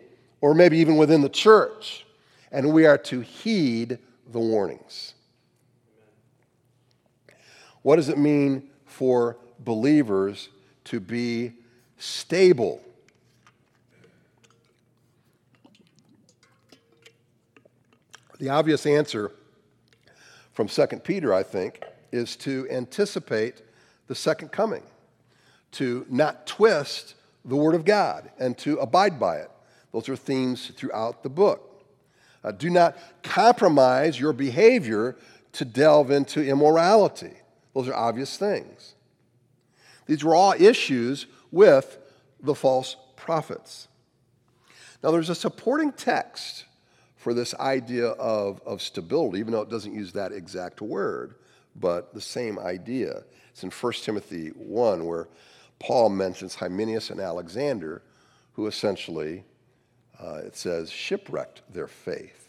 or 0.42 0.54
maybe 0.54 0.78
even 0.78 0.98
within 0.98 1.22
the 1.22 1.30
church. 1.30 2.06
And 2.52 2.74
we 2.74 2.86
are 2.86 2.98
to 3.00 3.22
heed 3.22 4.00
the 4.32 4.40
warnings. 4.40 5.14
What 7.82 7.98
does 7.98 8.10
it 8.10 8.18
mean 8.18 8.70
for 8.86 9.38
believers 9.60 10.50
to 10.86 11.00
be 11.00 11.54
stable? 11.98 12.82
The 18.40 18.50
obvious 18.50 18.86
answer 18.86 19.32
from 20.54 20.68
2 20.68 20.86
Peter, 21.04 21.34
I 21.34 21.44
think, 21.44 21.82
is 22.14 22.36
to 22.38 22.68
anticipate 22.70 23.62
the 24.08 24.16
second 24.16 24.52
coming, 24.52 24.84
to 25.72 26.06
not 26.10 26.46
twist 26.46 27.16
the 27.44 27.56
Word 27.56 27.76
of 27.76 27.84
God, 27.84 28.30
and 28.40 28.58
to 28.60 28.78
abide 28.78 29.20
by 29.20 29.38
it. 29.38 29.50
Those 29.92 30.08
are 30.10 30.16
themes 30.16 30.72
throughout 30.76 31.24
the 31.24 31.30
book. 31.30 31.84
Uh, 32.44 32.52
do 32.52 32.70
not 32.70 32.98
compromise 33.24 34.20
your 34.20 34.34
behavior 34.34 35.16
to 35.54 35.66
delve 35.66 36.12
into 36.12 36.44
immorality. 36.44 37.34
Those 37.74 37.88
are 37.88 37.96
obvious 37.96 38.38
things. 38.38 38.94
These 40.06 40.24
were 40.24 40.36
all 40.36 40.54
issues 40.54 41.26
with 41.52 41.98
the 42.42 42.56
false 42.56 42.96
prophets. 43.16 43.88
Now, 45.02 45.12
there's 45.12 45.30
a 45.30 45.36
supporting 45.36 45.92
text 45.92 46.66
for 47.16 47.34
this 47.34 47.56
idea 47.56 48.08
of, 48.08 48.62
of 48.66 48.82
stability, 48.82 49.40
even 49.40 49.54
though 49.54 49.62
it 49.62 49.70
doesn't 49.70 49.94
use 49.94 50.14
that 50.14 50.32
exact 50.32 50.82
word, 50.82 51.36
but 51.76 52.14
the 52.14 52.22
same 52.22 52.60
idea. 52.60 53.24
It's 53.52 53.64
in 53.64 53.72
1 53.72 53.94
Timothy 53.94 54.50
1, 54.50 55.06
where 55.06 55.28
Paul 55.80 56.10
mentions 56.10 56.56
Hymenaeus 56.56 57.10
and 57.10 57.20
Alexander, 57.20 58.02
who 58.54 58.68
essentially, 58.68 59.44
uh, 60.22 60.42
it 60.46 60.56
says, 60.56 60.90
shipwrecked 60.90 61.62
their 61.72 61.88
faith. 61.88 62.48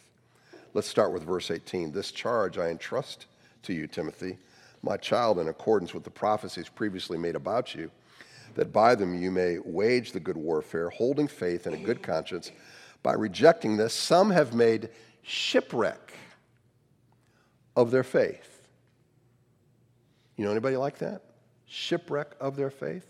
Let's 0.73 0.89
start 0.89 1.13
with 1.13 1.23
verse 1.23 1.51
18. 1.51 1.93
This 1.93 2.11
charge 2.11 2.59
I 2.59 2.69
entrust 2.69 3.27
to 3.63 3.73
you, 3.73 3.87
Timothy, 3.87 4.39
my 4.83 4.97
child, 4.97 5.39
in 5.39 5.49
accordance 5.49 5.95
with 5.95 6.05
the 6.05 6.11
prophecies 6.11 6.69
previously 6.69 7.17
made 7.17 7.37
about 7.37 7.75
you, 7.75 7.91
that 8.55 8.73
by 8.73 8.95
them 8.95 9.21
you 9.21 9.31
may 9.31 9.59
wage 9.59 10.13
the 10.13 10.21
good 10.21 10.37
warfare, 10.37 10.91
holding 10.91 11.27
faith 11.27 11.67
and 11.67 11.75
a 11.75 11.79
good 11.79 12.03
conscience 12.03 12.53
by 13.03 13.13
rejecting 13.13 13.77
this, 13.77 13.95
some 13.95 14.31
have 14.31 14.55
made 14.55 14.89
shipwreck 15.23 16.13
of 17.77 17.91
their 17.91 18.03
faith. 18.03 18.54
You 20.37 20.45
know 20.45 20.51
anybody 20.51 20.77
like 20.77 20.99
that? 20.99 21.23
Shipwreck 21.67 22.35
of 22.41 22.57
their 22.57 22.71
faith? 22.71 23.07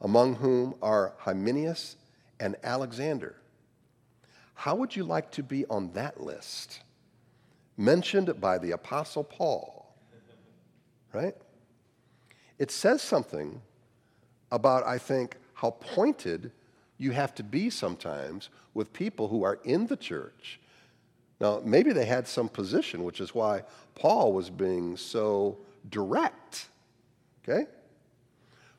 Among 0.00 0.34
whom 0.34 0.74
are 0.82 1.14
Hymenaeus 1.18 1.96
and 2.38 2.56
Alexander. 2.62 3.36
How 4.54 4.74
would 4.74 4.94
you 4.94 5.04
like 5.04 5.30
to 5.32 5.42
be 5.42 5.66
on 5.66 5.92
that 5.92 6.20
list? 6.20 6.80
Mentioned 7.76 8.40
by 8.40 8.58
the 8.58 8.72
Apostle 8.72 9.24
Paul, 9.24 9.94
right? 11.12 11.34
It 12.58 12.70
says 12.70 13.02
something 13.02 13.60
about, 14.52 14.86
I 14.86 14.98
think, 14.98 15.36
how 15.54 15.70
pointed 15.70 16.52
you 16.98 17.10
have 17.10 17.34
to 17.34 17.42
be 17.42 17.70
sometimes 17.70 18.50
with 18.74 18.92
people 18.92 19.28
who 19.28 19.42
are 19.42 19.58
in 19.64 19.86
the 19.86 19.96
church. 19.96 20.60
Now, 21.40 21.60
maybe 21.64 21.92
they 21.92 22.04
had 22.04 22.28
some 22.28 22.48
position, 22.48 23.02
which 23.02 23.20
is 23.20 23.34
why 23.34 23.62
Paul 23.96 24.32
was 24.32 24.50
being 24.50 24.96
so 24.96 25.58
direct, 25.88 26.68
okay? 27.42 27.66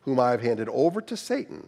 Whom 0.02 0.20
I 0.20 0.32
have 0.32 0.42
handed 0.42 0.70
over 0.70 1.02
to 1.02 1.18
Satan, 1.18 1.68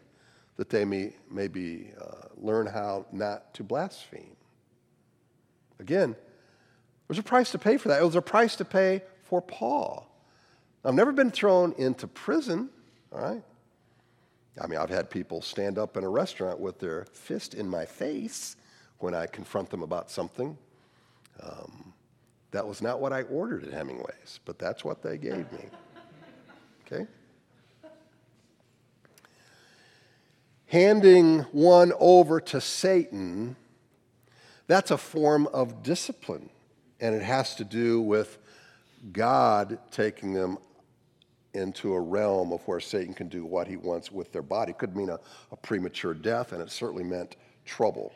that 0.58 0.70
they 0.70 0.86
may 0.86 1.14
maybe 1.30 1.92
uh, 2.00 2.28
learn 2.36 2.68
how 2.68 3.06
not 3.12 3.54
to 3.56 3.64
blaspheme. 3.64 4.36
Again, 5.80 6.16
there's 7.08 7.20
a 7.20 7.24
price 7.24 7.52
to 7.52 7.60
pay 7.60 7.78
for 7.78 7.90
that. 7.90 8.02
It 8.02 8.06
was 8.06 8.16
a 8.16 8.22
price 8.22 8.56
to 8.58 8.66
pay 8.66 9.04
for 9.24 9.42
Paul. 9.42 10.08
I've 10.84 10.94
never 10.94 11.12
been 11.12 11.32
thrown 11.32 11.74
into 11.78 12.08
prison, 12.08 12.70
all 13.12 13.20
right? 13.20 13.44
I 14.60 14.68
mean, 14.68 14.80
I've 14.80 14.90
had 14.90 15.10
people 15.10 15.42
stand 15.42 15.78
up 15.78 15.98
in 15.98 16.04
a 16.04 16.10
restaurant 16.10 16.60
with 16.60 16.80
their 16.80 17.06
fist 17.14 17.54
in 17.54 17.70
my 17.70 17.86
face 17.86 18.56
when 19.00 19.14
I 19.14 19.28
confront 19.28 19.70
them 19.70 19.84
about 19.84 20.10
something. 20.10 20.58
Um, 21.42 21.94
that 22.52 22.66
was 22.68 22.82
not 22.82 23.00
what 23.00 23.14
I 23.14 23.24
ordered 23.24 23.64
at 23.64 23.74
Hemingway's, 23.74 24.40
but 24.46 24.58
that's 24.58 24.84
what 24.84 25.02
they 25.02 25.18
gave 25.18 25.52
me. 25.52 25.66
Okay? 26.86 27.06
Handing 30.68 31.40
one 31.52 31.94
over 32.00 32.40
to 32.42 32.62
Satan, 32.62 33.56
that's 34.68 34.92
a 34.92 34.98
form 34.98 35.48
of 35.48 35.84
discipline, 35.84 36.50
and 37.00 37.16
it 37.16 37.22
has 37.22 37.56
to 37.56 37.64
do 37.64 38.02
with 38.02 38.38
God 39.12 39.80
taking 39.92 40.34
them 40.34 40.58
into 41.54 41.94
a 41.94 42.00
realm 42.00 42.52
of 42.54 42.62
where 42.68 42.80
Satan 42.80 43.14
can 43.14 43.28
do 43.30 43.46
what 43.46 43.68
he 43.68 43.78
wants 43.78 44.12
with 44.12 44.32
their 44.32 44.42
body. 44.42 44.72
It 44.72 44.78
could 44.78 44.96
mean 44.96 45.10
a, 45.10 45.20
a 45.52 45.56
premature 45.56 46.14
death, 46.14 46.52
and 46.52 46.62
it 46.62 46.70
certainly 46.70 47.04
meant 47.04 47.36
trouble. 47.66 48.14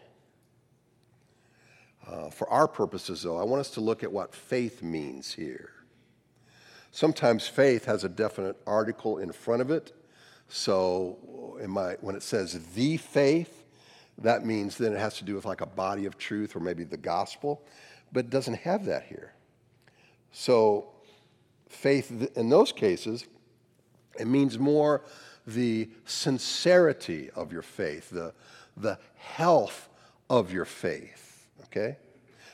Uh, 2.07 2.29
for 2.29 2.49
our 2.49 2.67
purposes, 2.67 3.23
though, 3.23 3.37
I 3.37 3.43
want 3.43 3.59
us 3.59 3.69
to 3.71 3.81
look 3.81 4.03
at 4.03 4.11
what 4.11 4.33
faith 4.33 4.81
means 4.81 5.33
here. 5.33 5.71
Sometimes 6.91 7.47
faith 7.47 7.85
has 7.85 8.03
a 8.03 8.09
definite 8.09 8.57
article 8.67 9.19
in 9.19 9.31
front 9.31 9.61
of 9.61 9.71
it. 9.71 9.93
So 10.49 11.57
my, 11.65 11.93
when 12.01 12.15
it 12.15 12.23
says 12.23 12.59
the 12.75 12.97
faith, 12.97 13.63
that 14.17 14.45
means 14.45 14.77
then 14.77 14.93
it 14.93 14.99
has 14.99 15.17
to 15.19 15.23
do 15.23 15.35
with 15.35 15.45
like 15.45 15.61
a 15.61 15.65
body 15.65 16.05
of 16.05 16.17
truth 16.17 16.55
or 16.55 16.59
maybe 16.59 16.83
the 16.83 16.97
gospel, 16.97 17.63
but 18.11 18.25
it 18.25 18.29
doesn't 18.29 18.55
have 18.55 18.85
that 18.85 19.03
here. 19.03 19.33
So 20.31 20.89
faith 21.69 22.31
in 22.35 22.49
those 22.49 22.71
cases, 22.71 23.25
it 24.19 24.27
means 24.27 24.59
more 24.59 25.03
the 25.47 25.89
sincerity 26.05 27.29
of 27.31 27.51
your 27.53 27.61
faith, 27.61 28.09
the, 28.09 28.33
the 28.75 28.99
health 29.15 29.89
of 30.29 30.51
your 30.51 30.65
faith, 30.65 31.30
okay? 31.65 31.97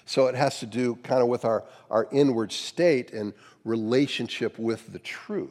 So 0.06 0.28
it 0.28 0.36
has 0.36 0.60
to 0.60 0.66
do 0.66 0.96
kind 1.04 1.22
of 1.22 1.28
with 1.28 1.44
our, 1.44 1.66
our 1.90 2.08
inward 2.12 2.52
state 2.52 3.12
and 3.12 3.34
relationship 3.66 4.58
with 4.58 4.94
the 4.94 5.00
truth. 5.00 5.50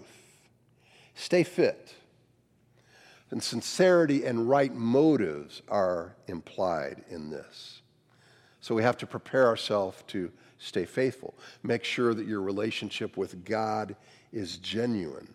Stay 1.15 1.43
fit. 1.43 1.95
And 3.31 3.43
sincerity 3.43 4.25
and 4.25 4.49
right 4.49 4.75
motives 4.75 5.63
are 5.69 6.15
implied 6.27 7.05
in 7.11 7.31
this. 7.31 7.83
So 8.61 8.75
we 8.75 8.83
have 8.83 8.97
to 8.99 9.07
prepare 9.07 9.47
ourselves 9.47 10.03
to 10.09 10.33
stay 10.59 10.87
faithful. 10.87 11.35
Make 11.63 11.85
sure 11.85 12.15
that 12.15 12.27
your 12.27 12.41
relationship 12.41 13.17
with 13.17 13.45
God 13.45 13.95
is 14.33 14.57
genuine. 14.57 15.35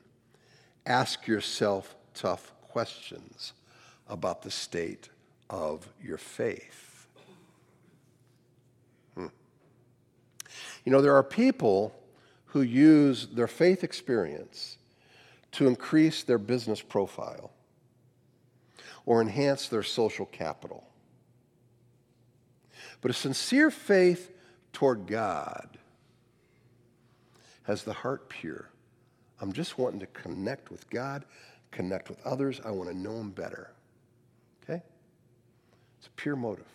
Ask 0.85 1.27
yourself 1.27 1.95
tough 2.13 2.53
questions 2.61 3.53
about 4.07 4.41
the 4.41 4.51
state 4.51 5.09
of 5.49 5.87
your 6.01 6.17
faith. 6.17 6.90
You 10.85 10.91
know, 10.91 11.01
there 11.01 11.15
are 11.15 11.23
people 11.23 11.95
who 12.45 12.61
use 12.61 13.27
their 13.27 13.47
faith 13.47 13.83
experience 13.83 14.77
to 15.53 15.67
increase 15.67 16.23
their 16.23 16.37
business 16.37 16.81
profile 16.81 17.51
or 19.05 19.21
enhance 19.21 19.67
their 19.67 19.83
social 19.83 20.25
capital. 20.25 20.83
But 23.01 23.11
a 23.11 23.13
sincere 23.13 23.71
faith 23.71 24.31
toward 24.73 25.07
God 25.07 25.77
Has 27.63 27.83
the 27.83 27.93
heart 27.93 28.29
pure? 28.29 28.69
I'm 29.39 29.53
just 29.53 29.77
wanting 29.77 29.99
to 29.99 30.07
connect 30.07 30.71
with 30.71 30.89
God, 30.89 31.25
connect 31.71 32.09
with 32.09 32.25
others. 32.25 32.59
I 32.63 32.71
want 32.71 32.89
to 32.89 32.97
know 32.97 33.19
Him 33.19 33.31
better. 33.31 33.71
Okay? 34.63 34.81
It's 35.99 36.07
a 36.07 36.11
pure 36.11 36.35
motive. 36.35 36.65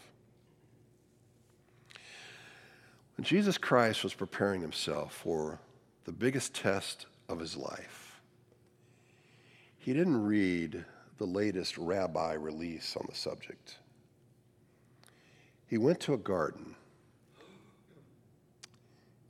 Jesus 3.21 3.57
Christ 3.57 4.05
was 4.05 4.15
preparing 4.15 4.61
himself 4.61 5.15
for 5.15 5.59
the 6.05 6.13
biggest 6.13 6.55
test 6.55 7.07
of 7.29 7.41
his 7.41 7.57
life, 7.57 8.21
he 9.79 9.93
didn't 9.93 10.25
read 10.25 10.85
the 11.19 11.25
latest 11.25 11.79
rabbi 11.79 12.35
release 12.35 12.97
on 12.97 13.07
the 13.09 13.15
subject. 13.15 13.79
He 15.67 15.79
went 15.79 16.01
to 16.01 16.15
a 16.15 16.19
garden 16.19 16.75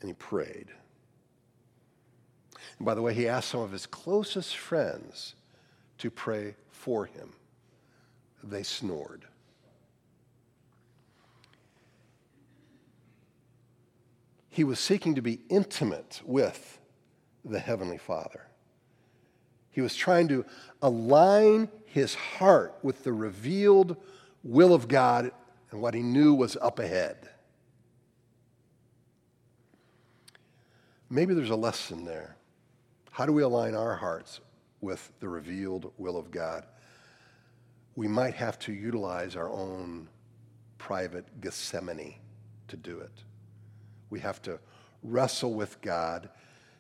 and 0.01 0.11
he 0.11 0.15
prayed. 0.15 0.69
And 2.79 2.87
by 2.87 2.95
the 2.95 3.03
way, 3.03 3.15
he 3.15 3.29
asked 3.29 3.49
some 3.49 3.61
of 3.61 3.73
his 3.73 3.87
closest 3.87 4.57
friends 4.57 5.35
to 5.99 6.11
pray 6.11 6.55
for 6.71 7.07
him. 7.07 7.33
They 8.43 8.63
snored. 8.63 9.25
He 14.57 14.65
was 14.65 14.81
seeking 14.81 15.17
to 15.17 15.21
be 15.21 15.41
intimate 15.51 16.23
with 16.25 16.79
the 17.45 17.59
Heavenly 17.59 17.99
Father. 17.99 18.41
He 19.71 19.83
was 19.83 19.95
trying 19.95 20.29
to 20.29 20.47
align 20.81 21.69
his 21.85 22.15
heart 22.15 22.75
with 22.83 23.05
the 23.05 23.13
revealed 23.13 23.99
will 24.43 24.73
of 24.73 24.89
God 24.89 25.31
and 25.71 25.83
what 25.83 25.93
he 25.93 26.01
knew 26.01 26.33
was 26.33 26.57
up 26.57 26.79
ahead. 26.79 27.29
Maybe 31.11 31.35
there's 31.35 31.51
a 31.51 31.55
lesson 31.55 32.07
there. 32.07 32.39
How 33.11 33.27
do 33.27 33.35
we 33.35 33.43
align 33.43 33.75
our 33.75 33.97
hearts 33.97 34.41
with 34.81 35.13
the 35.21 35.29
revealed 35.29 35.93
will 35.99 36.17
of 36.17 36.31
God? 36.31 36.65
We 37.95 38.09
might 38.09 38.33
have 38.33 38.59
to 38.61 38.73
utilize 38.73 39.37
our 39.37 39.51
own 39.51 40.09
private 40.79 41.43
Gethsemane 41.43 42.15
to 42.69 42.77
do 42.79 43.01
it. 43.01 43.26
We 44.17 44.21
have 44.23 44.41
to 44.45 44.59
wrestle 45.03 45.53
with 45.53 45.79
God, 45.83 46.31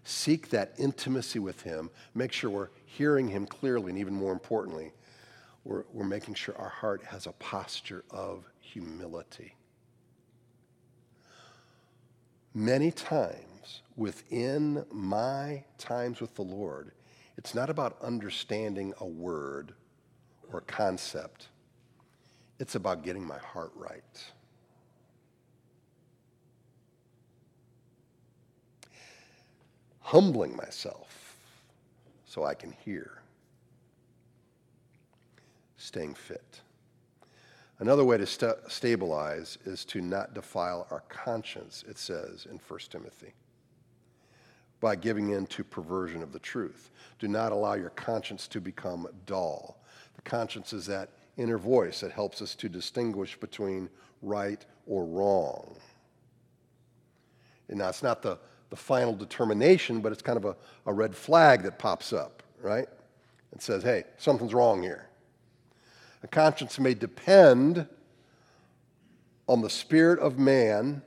seek 0.04 0.48
that 0.48 0.72
intimacy 0.78 1.38
with 1.38 1.60
Him, 1.60 1.90
make 2.14 2.32
sure 2.32 2.48
we're 2.48 2.70
hearing 2.86 3.28
Him 3.28 3.44
clearly, 3.44 3.90
and 3.90 3.98
even 3.98 4.14
more 4.14 4.32
importantly, 4.32 4.94
we're, 5.62 5.84
we're 5.92 6.06
making 6.06 6.32
sure 6.32 6.56
our 6.56 6.70
heart 6.70 7.04
has 7.04 7.26
a 7.26 7.32
posture 7.32 8.04
of 8.08 8.46
humility. 8.58 9.54
Many 12.54 12.90
times 12.90 13.82
within 13.96 14.86
my 14.90 15.62
times 15.76 16.22
with 16.22 16.34
the 16.36 16.42
Lord, 16.42 16.92
it's 17.36 17.54
not 17.54 17.68
about 17.68 17.98
understanding 18.00 18.94
a 18.98 19.06
word 19.06 19.74
or 20.54 20.62
concept. 20.62 21.48
It's 22.58 22.76
about 22.76 23.04
getting 23.04 23.26
my 23.26 23.36
heart 23.36 23.72
right. 23.74 24.24
Humbling 30.06 30.54
myself 30.54 31.36
so 32.26 32.44
I 32.44 32.54
can 32.54 32.70
hear, 32.70 33.22
staying 35.78 36.14
fit. 36.14 36.60
Another 37.80 38.04
way 38.04 38.16
to 38.16 38.24
st- 38.24 38.54
stabilize 38.68 39.58
is 39.66 39.84
to 39.86 40.00
not 40.00 40.32
defile 40.32 40.86
our 40.92 41.02
conscience, 41.08 41.84
it 41.88 41.98
says 41.98 42.46
in 42.48 42.60
1 42.68 42.80
Timothy, 42.88 43.34
by 44.78 44.94
giving 44.94 45.30
in 45.30 45.44
to 45.46 45.64
perversion 45.64 46.22
of 46.22 46.32
the 46.32 46.38
truth. 46.38 46.90
Do 47.18 47.26
not 47.26 47.50
allow 47.50 47.74
your 47.74 47.90
conscience 47.90 48.46
to 48.48 48.60
become 48.60 49.08
dull. 49.26 49.82
The 50.14 50.22
conscience 50.22 50.72
is 50.72 50.86
that 50.86 51.10
inner 51.36 51.58
voice 51.58 51.98
that 51.98 52.12
helps 52.12 52.40
us 52.40 52.54
to 52.54 52.68
distinguish 52.68 53.36
between 53.40 53.90
right 54.22 54.64
or 54.86 55.04
wrong. 55.04 55.74
And 57.68 57.78
now, 57.78 57.88
it's 57.88 58.04
not 58.04 58.22
the 58.22 58.38
the 58.70 58.76
final 58.76 59.14
determination, 59.14 60.00
but 60.00 60.12
it's 60.12 60.22
kind 60.22 60.36
of 60.36 60.44
a, 60.44 60.56
a 60.86 60.92
red 60.92 61.14
flag 61.14 61.62
that 61.62 61.78
pops 61.78 62.12
up, 62.12 62.42
right? 62.60 62.88
It 63.52 63.62
says, 63.62 63.82
hey, 63.82 64.04
something's 64.18 64.54
wrong 64.54 64.82
here. 64.82 65.08
A 66.22 66.26
conscience 66.26 66.78
may 66.78 66.94
depend 66.94 67.86
on 69.48 69.62
the 69.62 69.70
spirit 69.70 70.18
of 70.18 70.38
man 70.38 71.02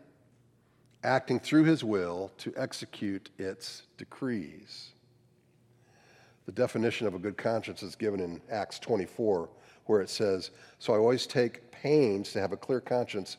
acting 1.03 1.39
through 1.39 1.63
his 1.63 1.83
will 1.83 2.31
to 2.37 2.53
execute 2.55 3.29
its 3.37 3.83
decrees. 3.97 4.91
The 6.45 6.51
definition 6.51 7.05
of 7.05 7.13
a 7.13 7.19
good 7.19 7.37
conscience 7.37 7.83
is 7.83 7.95
given 7.95 8.19
in 8.19 8.41
Acts 8.49 8.79
24, 8.79 9.49
where 9.85 10.01
it 10.01 10.09
says, 10.09 10.51
So 10.79 10.93
I 10.93 10.97
always 10.97 11.27
take 11.27 11.69
pains 11.71 12.31
to 12.33 12.41
have 12.41 12.51
a 12.51 12.57
clear 12.57 12.81
conscience 12.81 13.37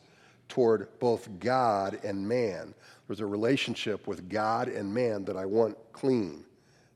toward 0.51 0.89
both 0.99 1.29
God 1.39 1.97
and 2.03 2.27
man. 2.27 2.73
There's 3.07 3.21
a 3.21 3.25
relationship 3.25 4.05
with 4.05 4.29
God 4.29 4.67
and 4.67 4.93
man 4.93 5.23
that 5.25 5.37
I 5.37 5.45
want 5.45 5.77
clean. 5.93 6.43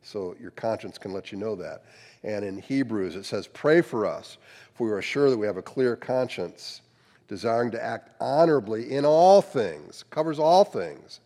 So 0.04 0.36
your 0.42 0.52
conscience 0.52 0.98
can 0.98 1.14
let 1.14 1.32
you 1.32 1.38
know 1.38 1.56
that. 1.56 1.86
And 2.22 2.44
in 2.44 2.58
Hebrews, 2.58 3.16
it 3.16 3.24
says, 3.24 3.48
Pray 3.48 3.80
for 3.80 4.06
us, 4.06 4.38
for 4.74 4.88
we 4.88 4.94
are 4.94 5.02
sure 5.02 5.30
that 5.30 5.38
we 5.38 5.48
have 5.48 5.56
a 5.56 5.62
clear 5.62 5.96
conscience, 5.96 6.82
desiring 7.30 7.72
to 7.72 7.82
act 7.82 8.10
honorably 8.20 8.92
in 8.92 9.06
all 9.06 9.42
things, 9.42 10.04
covers 10.10 10.38
all 10.38 10.66
things. 10.66 11.22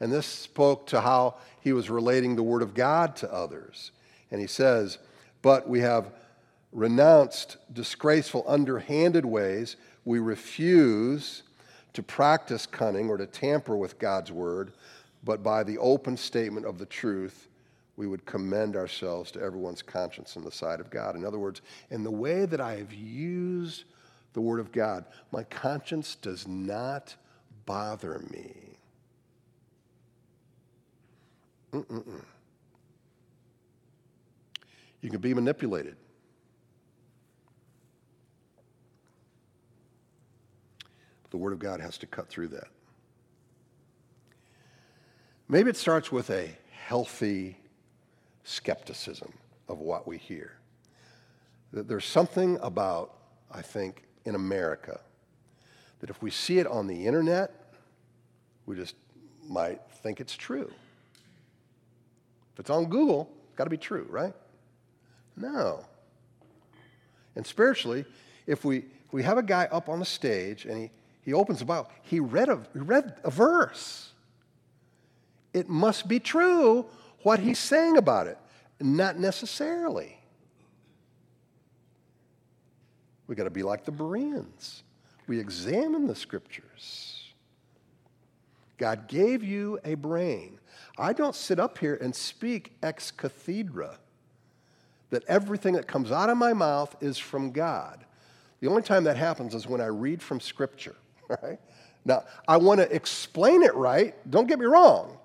And 0.00 0.12
this 0.12 0.26
spoke 0.26 0.88
to 0.88 1.00
how 1.00 1.36
he 1.60 1.72
was 1.72 1.88
relating 1.88 2.34
the 2.34 2.42
Word 2.42 2.62
of 2.62 2.74
God 2.74 3.14
to 3.16 3.32
others. 3.32 3.92
And 4.32 4.40
he 4.40 4.48
says, 4.48 4.98
But 5.40 5.68
we 5.68 5.80
have 5.80 6.10
renounced 6.72 7.58
disgraceful, 7.72 8.44
underhanded 8.48 9.24
ways. 9.24 9.76
We 10.04 10.18
refuse 10.18 11.43
to 11.94 12.02
practice 12.02 12.66
cunning 12.66 13.08
or 13.08 13.16
to 13.16 13.26
tamper 13.26 13.76
with 13.76 13.98
God's 13.98 14.30
word, 14.30 14.72
but 15.24 15.42
by 15.42 15.62
the 15.62 15.78
open 15.78 16.16
statement 16.16 16.66
of 16.66 16.78
the 16.78 16.86
truth, 16.86 17.48
we 17.96 18.06
would 18.06 18.26
commend 18.26 18.76
ourselves 18.76 19.30
to 19.30 19.40
everyone's 19.40 19.80
conscience 19.80 20.36
in 20.36 20.44
the 20.44 20.50
sight 20.50 20.80
of 20.80 20.90
God. 20.90 21.16
In 21.16 21.24
other 21.24 21.38
words, 21.38 21.62
in 21.90 22.02
the 22.02 22.10
way 22.10 22.44
that 22.44 22.60
I 22.60 22.76
have 22.76 22.92
used 22.92 23.84
the 24.32 24.40
word 24.40 24.60
of 24.60 24.72
God, 24.72 25.04
my 25.30 25.44
conscience 25.44 26.16
does 26.16 26.46
not 26.48 27.14
bother 27.64 28.18
me. 28.30 28.76
Mm-mm-mm. 31.72 32.22
You 35.00 35.10
can 35.10 35.20
be 35.20 35.34
manipulated. 35.34 35.96
The 41.34 41.38
Word 41.38 41.52
of 41.52 41.58
God 41.58 41.80
has 41.80 41.98
to 41.98 42.06
cut 42.06 42.28
through 42.28 42.46
that. 42.50 42.68
Maybe 45.48 45.68
it 45.68 45.76
starts 45.76 46.12
with 46.12 46.30
a 46.30 46.56
healthy 46.70 47.58
skepticism 48.44 49.32
of 49.66 49.80
what 49.80 50.06
we 50.06 50.16
hear. 50.16 50.52
That 51.72 51.88
there's 51.88 52.04
something 52.04 52.56
about, 52.62 53.16
I 53.50 53.62
think, 53.62 54.04
in 54.24 54.36
America 54.36 55.00
that 55.98 56.08
if 56.08 56.22
we 56.22 56.30
see 56.30 56.60
it 56.60 56.68
on 56.68 56.86
the 56.86 57.04
internet, 57.04 57.50
we 58.64 58.76
just 58.76 58.94
might 59.48 59.80
think 60.04 60.20
it's 60.20 60.36
true. 60.36 60.70
If 62.52 62.60
it's 62.60 62.70
on 62.70 62.84
Google, 62.84 63.28
it's 63.48 63.56
got 63.56 63.64
to 63.64 63.70
be 63.70 63.76
true, 63.76 64.06
right? 64.08 64.34
No. 65.36 65.84
And 67.34 67.44
spiritually, 67.44 68.04
if 68.46 68.64
we, 68.64 68.76
if 68.76 69.12
we 69.12 69.24
have 69.24 69.36
a 69.36 69.42
guy 69.42 69.64
up 69.72 69.88
on 69.88 69.98
the 69.98 70.04
stage 70.04 70.64
and 70.64 70.82
he, 70.82 70.90
he 71.24 71.32
opens 71.32 71.60
the 71.60 71.64
Bible. 71.64 71.90
He 72.02 72.20
read 72.20 72.48
a, 72.48 72.60
he 72.72 72.80
read 72.80 73.16
a 73.24 73.30
verse. 73.30 74.10
It 75.52 75.68
must 75.68 76.06
be 76.08 76.20
true 76.20 76.86
what 77.22 77.40
he's 77.40 77.58
saying 77.58 77.96
about 77.96 78.26
it. 78.26 78.38
Not 78.80 79.18
necessarily. 79.18 80.18
We've 83.26 83.38
got 83.38 83.44
to 83.44 83.50
be 83.50 83.62
like 83.62 83.84
the 83.84 83.92
Bereans. 83.92 84.82
We 85.26 85.40
examine 85.40 86.06
the 86.06 86.14
scriptures. 86.14 87.32
God 88.76 89.08
gave 89.08 89.42
you 89.42 89.78
a 89.84 89.94
brain. 89.94 90.58
I 90.98 91.12
don't 91.12 91.34
sit 91.34 91.58
up 91.58 91.78
here 91.78 91.98
and 92.00 92.14
speak 92.14 92.72
ex 92.82 93.10
cathedra, 93.10 93.98
that 95.10 95.24
everything 95.26 95.74
that 95.74 95.86
comes 95.86 96.12
out 96.12 96.28
of 96.28 96.36
my 96.36 96.52
mouth 96.52 96.94
is 97.00 97.16
from 97.16 97.52
God. 97.52 98.04
The 98.60 98.68
only 98.68 98.82
time 98.82 99.04
that 99.04 99.16
happens 99.16 99.54
is 99.54 99.66
when 99.66 99.80
I 99.80 99.86
read 99.86 100.22
from 100.22 100.40
Scripture. 100.40 100.96
right? 101.42 101.58
Now, 102.04 102.24
I 102.46 102.58
want 102.58 102.80
to 102.80 102.94
explain 102.94 103.62
it 103.62 103.74
right. 103.74 104.14
Don't 104.30 104.46
get 104.46 104.58
me 104.58 104.66
wrong. 104.66 105.18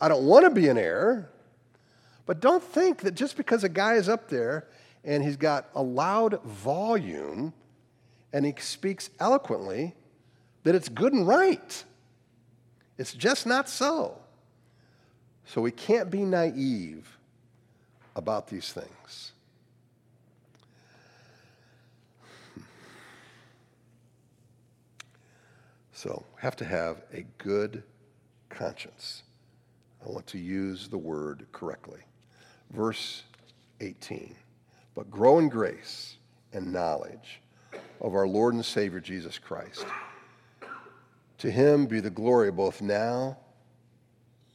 I 0.00 0.08
don't 0.08 0.24
want 0.24 0.44
to 0.44 0.50
be 0.50 0.68
in 0.68 0.78
error. 0.78 1.30
But 2.26 2.40
don't 2.40 2.62
think 2.62 3.02
that 3.02 3.14
just 3.14 3.36
because 3.36 3.64
a 3.64 3.68
guy 3.68 3.94
is 3.94 4.08
up 4.08 4.28
there 4.28 4.68
and 5.04 5.22
he's 5.22 5.36
got 5.36 5.68
a 5.74 5.82
loud 5.82 6.42
volume 6.42 7.52
and 8.32 8.44
he 8.44 8.54
speaks 8.58 9.08
eloquently, 9.18 9.94
that 10.64 10.74
it's 10.74 10.88
good 10.88 11.12
and 11.14 11.26
right. 11.26 11.84
It's 12.98 13.14
just 13.14 13.46
not 13.46 13.68
so. 13.68 14.18
So 15.46 15.62
we 15.62 15.70
can't 15.70 16.10
be 16.10 16.24
naive 16.24 17.16
about 18.14 18.48
these 18.48 18.72
things. 18.72 19.32
So, 25.98 26.22
have 26.36 26.54
to 26.58 26.64
have 26.64 27.02
a 27.12 27.24
good 27.38 27.82
conscience. 28.50 29.24
I 30.00 30.08
want 30.08 30.28
to 30.28 30.38
use 30.38 30.86
the 30.86 30.96
word 30.96 31.48
correctly. 31.50 31.98
Verse 32.70 33.24
18. 33.80 34.36
But 34.94 35.10
grow 35.10 35.40
in 35.40 35.48
grace 35.48 36.18
and 36.52 36.72
knowledge 36.72 37.40
of 38.00 38.14
our 38.14 38.28
Lord 38.28 38.54
and 38.54 38.64
Savior 38.64 39.00
Jesus 39.00 39.40
Christ. 39.40 39.86
To 41.38 41.50
him 41.50 41.86
be 41.86 41.98
the 41.98 42.10
glory 42.10 42.52
both 42.52 42.80
now 42.80 43.36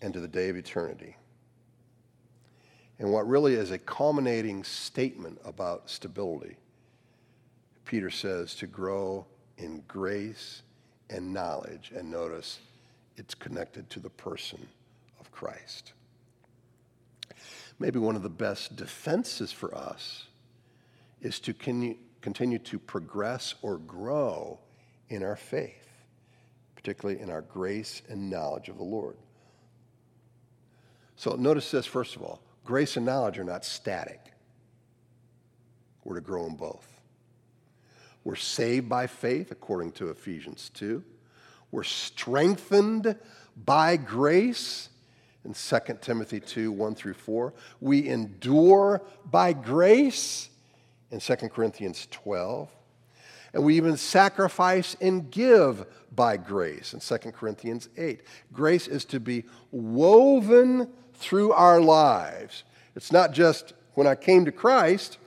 and 0.01 0.13
to 0.13 0.21
the 0.21 0.29
day 0.29 0.47
of 0.47 0.55
eternity. 0.55 1.17
And 2.99 3.11
what 3.11 3.27
really 3.27 3.55
is 3.55 3.71
a 3.71 3.77
culminating 3.77 4.63
statement 4.63 5.41
about 5.43 5.89
stability, 5.89 6.55
Peter 7.83 8.09
says 8.09 8.55
to 8.55 8.65
grow 8.65 9.25
in 9.57 9.83
grace 9.89 10.61
and 11.09 11.33
knowledge. 11.33 11.91
And 11.95 12.09
notice 12.09 12.59
it's 13.17 13.35
connected 13.35 13.89
to 13.91 13.99
the 13.99 14.09
person 14.09 14.67
of 15.19 15.31
Christ. 15.31 15.93
Maybe 17.79 17.99
one 17.99 18.15
of 18.15 18.23
the 18.23 18.29
best 18.29 18.75
defenses 18.75 19.51
for 19.51 19.75
us 19.75 20.27
is 21.21 21.39
to 21.41 21.53
continue 21.53 22.59
to 22.59 22.79
progress 22.79 23.55
or 23.61 23.77
grow 23.77 24.59
in 25.09 25.23
our 25.23 25.35
faith, 25.35 25.89
particularly 26.75 27.21
in 27.21 27.29
our 27.29 27.41
grace 27.41 28.01
and 28.09 28.29
knowledge 28.29 28.69
of 28.69 28.77
the 28.77 28.83
Lord. 28.83 29.17
So 31.15 31.35
notice 31.35 31.71
this, 31.71 31.85
first 31.85 32.15
of 32.15 32.21
all 32.21 32.41
grace 32.65 32.95
and 32.97 33.05
knowledge 33.05 33.37
are 33.39 33.43
not 33.43 33.65
static. 33.65 34.19
We're 36.03 36.15
to 36.15 36.21
grow 36.21 36.45
in 36.45 36.55
both. 36.55 36.87
We're 38.23 38.35
saved 38.35 38.87
by 38.87 39.07
faith, 39.07 39.51
according 39.51 39.91
to 39.93 40.09
Ephesians 40.09 40.71
2. 40.75 41.03
We're 41.71 41.83
strengthened 41.83 43.15
by 43.65 43.97
grace 43.97 44.89
in 45.43 45.53
2 45.53 45.79
Timothy 46.01 46.39
2 46.39 46.71
1 46.71 46.95
through 46.95 47.15
4. 47.15 47.53
We 47.81 48.07
endure 48.07 49.01
by 49.29 49.53
grace 49.53 50.49
in 51.11 51.19
2 51.19 51.35
Corinthians 51.49 52.07
12. 52.11 52.69
And 53.53 53.63
we 53.63 53.75
even 53.75 53.97
sacrifice 53.97 54.95
and 54.99 55.29
give 55.29 55.85
by 56.15 56.37
grace 56.37 56.93
in 56.93 56.99
2 56.99 57.31
Corinthians 57.31 57.89
8. 57.97 58.21
Grace 58.51 58.87
is 58.87 59.05
to 59.05 59.19
be 59.19 59.43
woven 59.71 60.89
through 61.13 61.51
our 61.51 61.79
lives. 61.79 62.63
It's 62.95 63.11
not 63.11 63.31
just 63.31 63.73
when 63.93 64.07
I 64.07 64.15
came 64.15 64.45
to 64.45 64.51
Christ, 64.51 65.17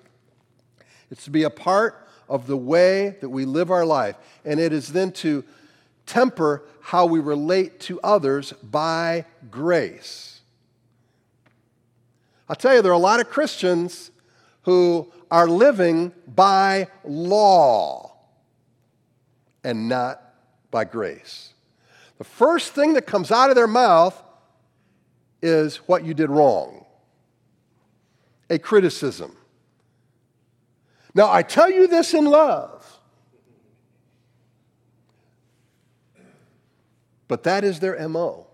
it's 1.11 1.25
to 1.25 1.31
be 1.31 1.45
a 1.45 1.51
part 1.51 2.06
of 2.29 2.47
the 2.47 2.57
way 2.57 3.17
that 3.21 3.29
we 3.29 3.45
live 3.45 3.71
our 3.71 3.85
life. 3.85 4.17
And 4.45 4.59
it 4.61 4.73
is 4.73 4.89
then 4.89 5.13
to 5.13 5.45
temper 6.07 6.63
how 6.81 7.07
we 7.07 7.21
relate 7.21 7.81
to 7.81 8.01
others 8.01 8.53
by 8.63 9.25
grace. 9.51 10.41
I'll 12.49 12.57
tell 12.57 12.75
you, 12.75 12.83
there 12.83 12.93
are 12.93 12.95
a 12.95 12.99
lot 12.99 13.21
of 13.21 13.29
Christians 13.29 14.11
who 14.63 15.13
are 15.31 15.49
living 15.49 16.13
by 16.27 16.89
law 17.05 18.17
and 19.65 19.89
not 19.89 20.23
by 20.71 20.85
grace. 20.85 21.55
The 22.19 22.25
first 22.25 22.73
thing 22.73 22.95
that 22.95 23.07
comes 23.07 23.33
out 23.33 23.51
of 23.51 23.57
their 23.57 23.67
mouth 23.67 24.23
is 25.43 25.77
what 25.89 26.05
you 26.05 26.15
did 26.15 26.31
wrong, 26.31 26.85
a 28.49 28.59
criticism. 28.59 29.37
Now, 31.17 31.33
I 31.33 31.43
tell 31.43 31.71
you 31.71 31.87
this 31.87 32.13
in 32.13 32.27
love. 32.27 33.01
But 37.27 37.45
that 37.45 37.65
is 37.65 37.81
their 37.81 38.07
MO. 38.07 38.47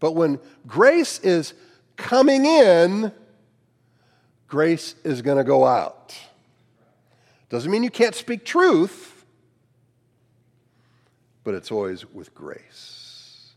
But 0.00 0.12
when 0.12 0.40
grace 0.66 1.18
is 1.18 1.52
coming 1.96 2.46
in, 2.46 3.12
grace 4.48 4.94
is 5.04 5.20
going 5.20 5.36
to 5.36 5.44
go 5.44 5.66
out. 5.66 6.18
Doesn't 7.50 7.70
mean 7.70 7.82
you 7.82 7.90
can't 7.90 8.14
speak 8.14 8.42
truth, 8.42 9.26
but 11.44 11.52
it's 11.52 11.70
always 11.70 12.06
with 12.06 12.34
grace, 12.34 13.52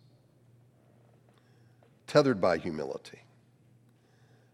tethered 2.08 2.42
by 2.42 2.58
humility 2.58 3.20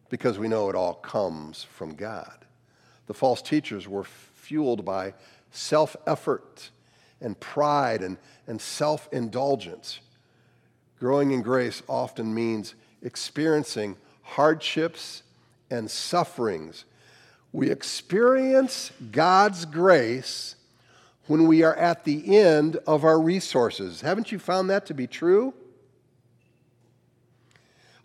because 0.10 0.38
we 0.38 0.48
know 0.48 0.70
it 0.70 0.76
all 0.76 0.96
comes 0.96 1.64
from 1.64 1.96
God. 1.96 2.46
The 3.08 3.14
false 3.14 3.42
teachers 3.42 3.88
were 3.88 4.04
fueled 4.04 4.86
by 4.86 5.14
self 5.52 5.96
effort 6.06 6.70
and 7.22 7.40
pride 7.40 8.02
and, 8.02 8.18
and 8.48 8.62
self 8.62 9.10
indulgence. 9.12 10.00
Growing 11.00 11.32
in 11.32 11.42
grace 11.42 11.82
often 11.88 12.34
means 12.34 12.76
experiencing 13.02 13.98
hardships 14.22 15.24
and 15.70 15.90
sufferings. 15.90 16.86
We 17.52 17.70
experience 17.70 18.92
God's 19.12 19.66
grace 19.66 20.56
when 21.28 21.48
we 21.48 21.64
are 21.64 21.76
at 21.76 22.04
the 22.04 22.38
end 22.38 22.78
of 22.88 23.04
our 23.04 23.20
resources. 23.20 24.02
Haven't 24.02 24.32
you 24.32 24.40
found 24.40 24.70
that 24.70 24.86
to 24.88 24.94
be 24.94 25.08
true? 25.08 25.54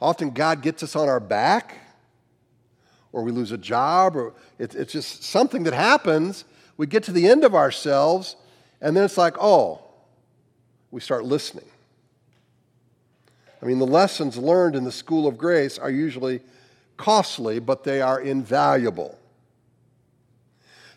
Often 0.00 0.30
God 0.30 0.62
gets 0.62 0.82
us 0.82 0.96
on 0.96 1.08
our 1.08 1.20
back 1.20 1.76
or 3.12 3.22
we 3.22 3.32
lose 3.32 3.52
a 3.52 3.58
job, 3.58 4.16
or 4.16 4.32
it, 4.58 4.74
it's 4.74 4.92
just 4.92 5.24
something 5.24 5.64
that 5.64 5.74
happens. 5.74 6.44
We 6.76 6.86
get 6.86 7.02
to 7.04 7.12
the 7.12 7.28
end 7.28 7.44
of 7.44 7.54
ourselves, 7.54 8.36
and 8.80 8.96
then 8.96 9.04
it's 9.04 9.18
like, 9.18 9.36
oh, 9.40 9.80
we 10.90 11.00
start 11.00 11.24
listening. 11.24 11.66
I 13.62 13.66
mean, 13.66 13.78
the 13.78 13.86
lessons 13.86 14.38
learned 14.38 14.74
in 14.74 14.84
the 14.84 14.92
school 14.92 15.26
of 15.26 15.36
grace 15.36 15.78
are 15.78 15.90
usually 15.90 16.40
costly, 16.96 17.58
but 17.58 17.84
they 17.84 18.00
are 18.00 18.20
invaluable. 18.20 19.18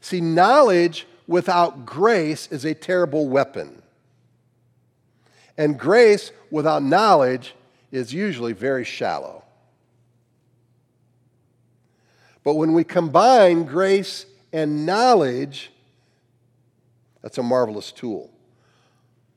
See, 0.02 0.22
knowledge 0.22 1.08
without 1.28 1.86
grace 1.86 2.48
is 2.48 2.66
a 2.66 2.74
terrible 2.74 3.28
weapon. 3.28 3.82
And 5.58 5.78
grace 5.78 6.32
without 6.52 6.84
knowledge 6.84 7.54
is 7.92 8.14
usually 8.14 8.54
very 8.54 8.84
shallow. 8.84 9.43
But 12.44 12.56
when 12.56 12.74
we 12.74 12.84
combine 12.84 13.64
grace 13.64 14.26
and 14.52 14.86
knowledge, 14.86 15.72
that's 17.22 17.38
a 17.38 17.44
marvelous 17.44 17.92
tool 17.92 18.32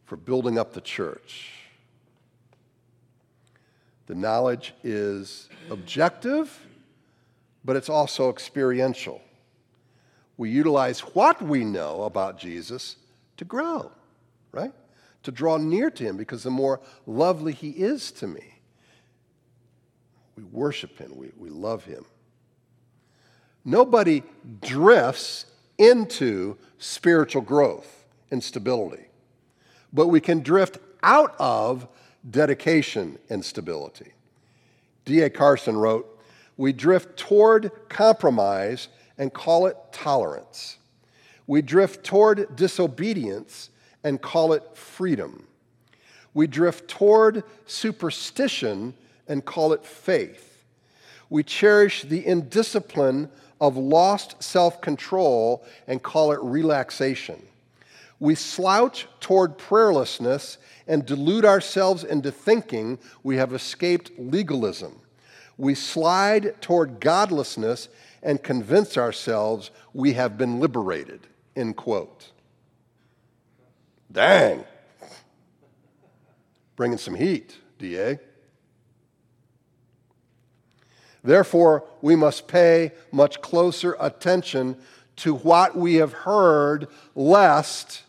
for 0.05 0.17
building 0.17 0.59
up 0.59 0.73
the 0.73 0.81
church. 0.81 1.53
The 4.07 4.15
knowledge 4.15 4.75
is 4.85 5.49
objective, 5.71 6.61
but 7.65 7.77
it's 7.77 7.89
also 7.89 8.31
experiential. 8.31 9.21
We 10.37 10.51
utilize 10.51 11.01
what 11.01 11.43
we 11.43 11.65
know 11.65 12.03
about 12.03 12.39
Jesus 12.39 12.97
to 13.37 13.45
grow, 13.45 13.91
right? 14.53 14.73
To 15.25 15.33
draw 15.33 15.57
near 15.57 15.91
to 15.91 16.05
him 16.05 16.17
because 16.17 16.43
the 16.43 16.51
more 16.51 16.81
lovely 17.07 17.53
he 17.53 17.71
is 17.71 18.13
to 18.13 18.27
me, 18.27 18.55
we 20.37 20.45
worship 20.45 20.99
him, 20.99 21.17
we, 21.17 21.33
we 21.37 21.49
love 21.49 21.85
him. 21.85 22.05
Nobody 23.67 24.23
drifts 24.62 25.45
into 25.77 26.57
spiritual 26.79 27.43
growth 27.43 28.05
and 28.31 28.43
stability, 28.43 29.07
but 29.93 30.07
we 30.07 30.21
can 30.21 30.41
drift 30.41 30.79
out 31.03 31.35
of 31.41 31.89
dedication 32.31 33.19
and 33.29 33.45
stability. 33.45 34.12
D.A. 35.05 35.31
Carson 35.31 35.77
wrote, 35.77 36.07
We 36.57 36.73
drift 36.73 37.19
toward 37.19 37.73
compromise 37.89 38.87
and 39.19 39.35
call 39.35 39.67
it 39.67 39.77
tolerance. 39.91 40.77
We 41.49 41.61
drift 41.61 42.05
toward 42.05 42.55
disobedience 42.55 43.71
and 44.05 44.23
call 44.23 44.53
it 44.53 44.62
freedom. 44.77 45.49
We 46.35 46.47
drift 46.47 46.87
toward 46.87 47.43
superstition 47.67 48.95
and 49.27 49.45
call 49.45 49.73
it 49.73 49.85
faith. 49.85 50.64
We 51.29 51.43
cherish 51.43 52.03
the 52.03 52.25
indiscipline 52.25 53.29
of 53.61 53.77
lost 53.77 54.43
self 54.43 54.81
control 54.81 55.65
and 55.87 56.03
call 56.03 56.33
it 56.33 56.41
relaxation. 56.43 57.43
We 58.19 58.35
slouch 58.35 59.07
toward 59.21 59.59
prayerlessness 59.59 60.57
and 60.87 61.05
delude 61.05 61.45
ourselves 61.45 62.05
into 62.05 62.31
thinking 62.31 62.99
we 63.23 63.37
have 63.37 63.53
escaped 63.53 64.13
legalism. 64.19 65.01
We 65.59 65.75
slide 65.75 66.61
toward 66.61 67.01
godlessness 67.01 67.89
and 68.23 68.43
convince 68.43 68.97
ourselves 68.97 69.71
we 69.93 70.15
have 70.15 70.39
been 70.39 70.61
liberated. 70.61 71.27
End 71.55 71.77
quote. 71.77 72.31
Dang. 74.11 74.65
Bringing 76.75 76.99
some 76.99 77.15
heat, 77.15 77.57
DA. 77.79 78.19
Therefore, 81.27 81.83
we 82.03 82.14
must 82.14 82.47
pay 82.47 82.93
much 83.11 83.41
closer 83.41 83.97
attention 83.99 84.77
to 85.16 85.35
what 85.35 85.74
we 85.77 85.97
have 85.97 86.12
heard, 86.12 86.87
lest 87.16 88.05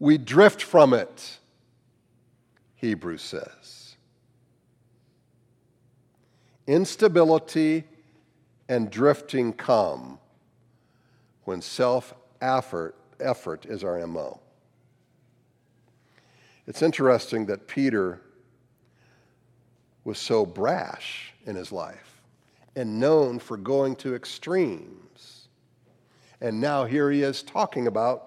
we 0.00 0.18
drift 0.18 0.60
from 0.60 0.92
it, 0.92 1.38
Hebrews 2.74 3.22
says. 3.22 3.94
Instability 6.66 7.84
and 8.68 8.90
drifting 8.90 9.52
come 9.52 10.18
when 11.44 11.62
self 11.62 12.12
effort, 12.40 12.96
effort 13.20 13.66
is 13.66 13.84
our 13.84 14.04
MO. 14.04 14.40
It's 16.66 16.82
interesting 16.82 17.46
that 17.46 17.68
Peter 17.68 18.20
was 20.02 20.18
so 20.18 20.44
brash 20.44 21.32
in 21.46 21.54
his 21.54 21.70
life 21.70 22.07
and 22.76 23.00
known 23.00 23.38
for 23.38 23.56
going 23.56 23.96
to 23.96 24.14
extremes. 24.14 25.48
And 26.40 26.60
now 26.60 26.84
here 26.84 27.10
he 27.10 27.22
is 27.22 27.42
talking 27.42 27.86
about 27.86 28.24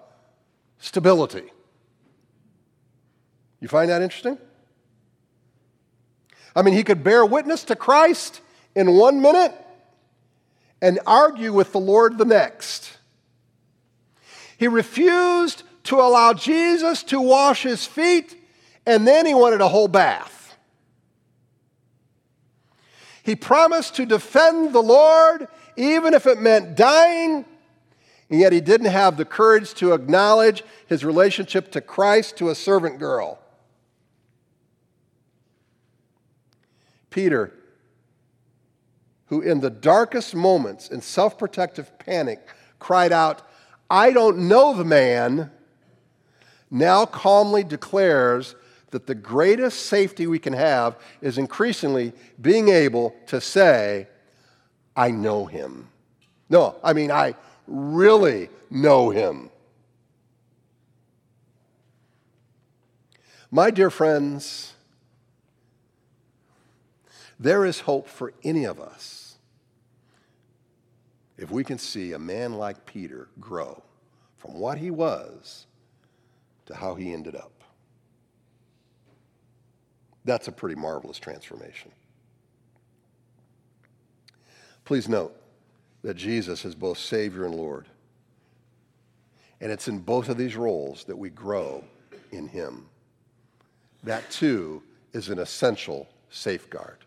stability. 0.78 1.50
You 3.60 3.68
find 3.68 3.90
that 3.90 4.02
interesting? 4.02 4.38
I 6.54 6.62
mean, 6.62 6.74
he 6.74 6.84
could 6.84 7.02
bear 7.02 7.24
witness 7.24 7.64
to 7.64 7.76
Christ 7.76 8.40
in 8.74 8.92
one 8.92 9.22
minute 9.22 9.54
and 10.82 10.98
argue 11.06 11.52
with 11.52 11.72
the 11.72 11.80
Lord 11.80 12.18
the 12.18 12.24
next. 12.24 12.98
He 14.58 14.68
refused 14.68 15.62
to 15.84 16.00
allow 16.00 16.34
Jesus 16.34 17.02
to 17.04 17.20
wash 17.20 17.62
his 17.62 17.86
feet, 17.86 18.36
and 18.84 19.06
then 19.06 19.26
he 19.26 19.34
wanted 19.34 19.60
a 19.60 19.68
whole 19.68 19.88
bath. 19.88 20.41
He 23.22 23.36
promised 23.36 23.94
to 23.96 24.06
defend 24.06 24.74
the 24.74 24.82
Lord, 24.82 25.46
even 25.76 26.12
if 26.14 26.26
it 26.26 26.40
meant 26.40 26.76
dying, 26.76 27.44
and 28.28 28.40
yet 28.40 28.52
he 28.52 28.60
didn't 28.60 28.90
have 28.90 29.16
the 29.16 29.24
courage 29.24 29.74
to 29.74 29.92
acknowledge 29.92 30.64
his 30.86 31.04
relationship 31.04 31.70
to 31.72 31.80
Christ 31.80 32.36
to 32.38 32.48
a 32.48 32.54
servant 32.54 32.98
girl. 32.98 33.38
Peter, 37.10 37.52
who 39.26 39.40
in 39.40 39.60
the 39.60 39.70
darkest 39.70 40.34
moments 40.34 40.88
in 40.88 41.00
self 41.00 41.38
protective 41.38 41.96
panic 41.98 42.48
cried 42.78 43.12
out, 43.12 43.42
I 43.88 44.10
don't 44.10 44.48
know 44.48 44.74
the 44.74 44.84
man, 44.84 45.50
now 46.70 47.04
calmly 47.04 47.62
declares 47.62 48.56
that 48.92 49.06
the 49.06 49.14
greatest 49.14 49.86
safety 49.86 50.26
we 50.26 50.38
can 50.38 50.52
have 50.52 50.96
is 51.20 51.38
increasingly 51.38 52.12
being 52.40 52.68
able 52.68 53.14
to 53.26 53.40
say, 53.40 54.06
I 54.94 55.10
know 55.10 55.46
him. 55.46 55.88
No, 56.48 56.76
I 56.84 56.92
mean, 56.92 57.10
I 57.10 57.34
really 57.66 58.50
know 58.70 59.10
him. 59.10 59.50
My 63.50 63.70
dear 63.70 63.90
friends, 63.90 64.74
there 67.40 67.64
is 67.64 67.80
hope 67.80 68.08
for 68.08 68.32
any 68.44 68.64
of 68.64 68.78
us 68.78 69.36
if 71.38 71.50
we 71.50 71.64
can 71.64 71.78
see 71.78 72.12
a 72.12 72.18
man 72.18 72.52
like 72.52 72.84
Peter 72.84 73.28
grow 73.40 73.82
from 74.36 74.54
what 74.54 74.78
he 74.78 74.90
was 74.90 75.66
to 76.66 76.74
how 76.74 76.94
he 76.94 77.12
ended 77.12 77.34
up. 77.34 77.51
That's 80.24 80.48
a 80.48 80.52
pretty 80.52 80.74
marvelous 80.74 81.18
transformation. 81.18 81.90
Please 84.84 85.08
note 85.08 85.36
that 86.02 86.14
Jesus 86.14 86.64
is 86.64 86.74
both 86.74 86.98
Savior 86.98 87.44
and 87.44 87.54
Lord. 87.54 87.86
And 89.60 89.70
it's 89.70 89.88
in 89.88 90.00
both 90.00 90.28
of 90.28 90.36
these 90.36 90.56
roles 90.56 91.04
that 91.04 91.16
we 91.16 91.30
grow 91.30 91.84
in 92.32 92.48
Him. 92.48 92.86
That 94.02 94.28
too 94.30 94.82
is 95.12 95.28
an 95.28 95.38
essential 95.38 96.08
safeguard. 96.30 96.98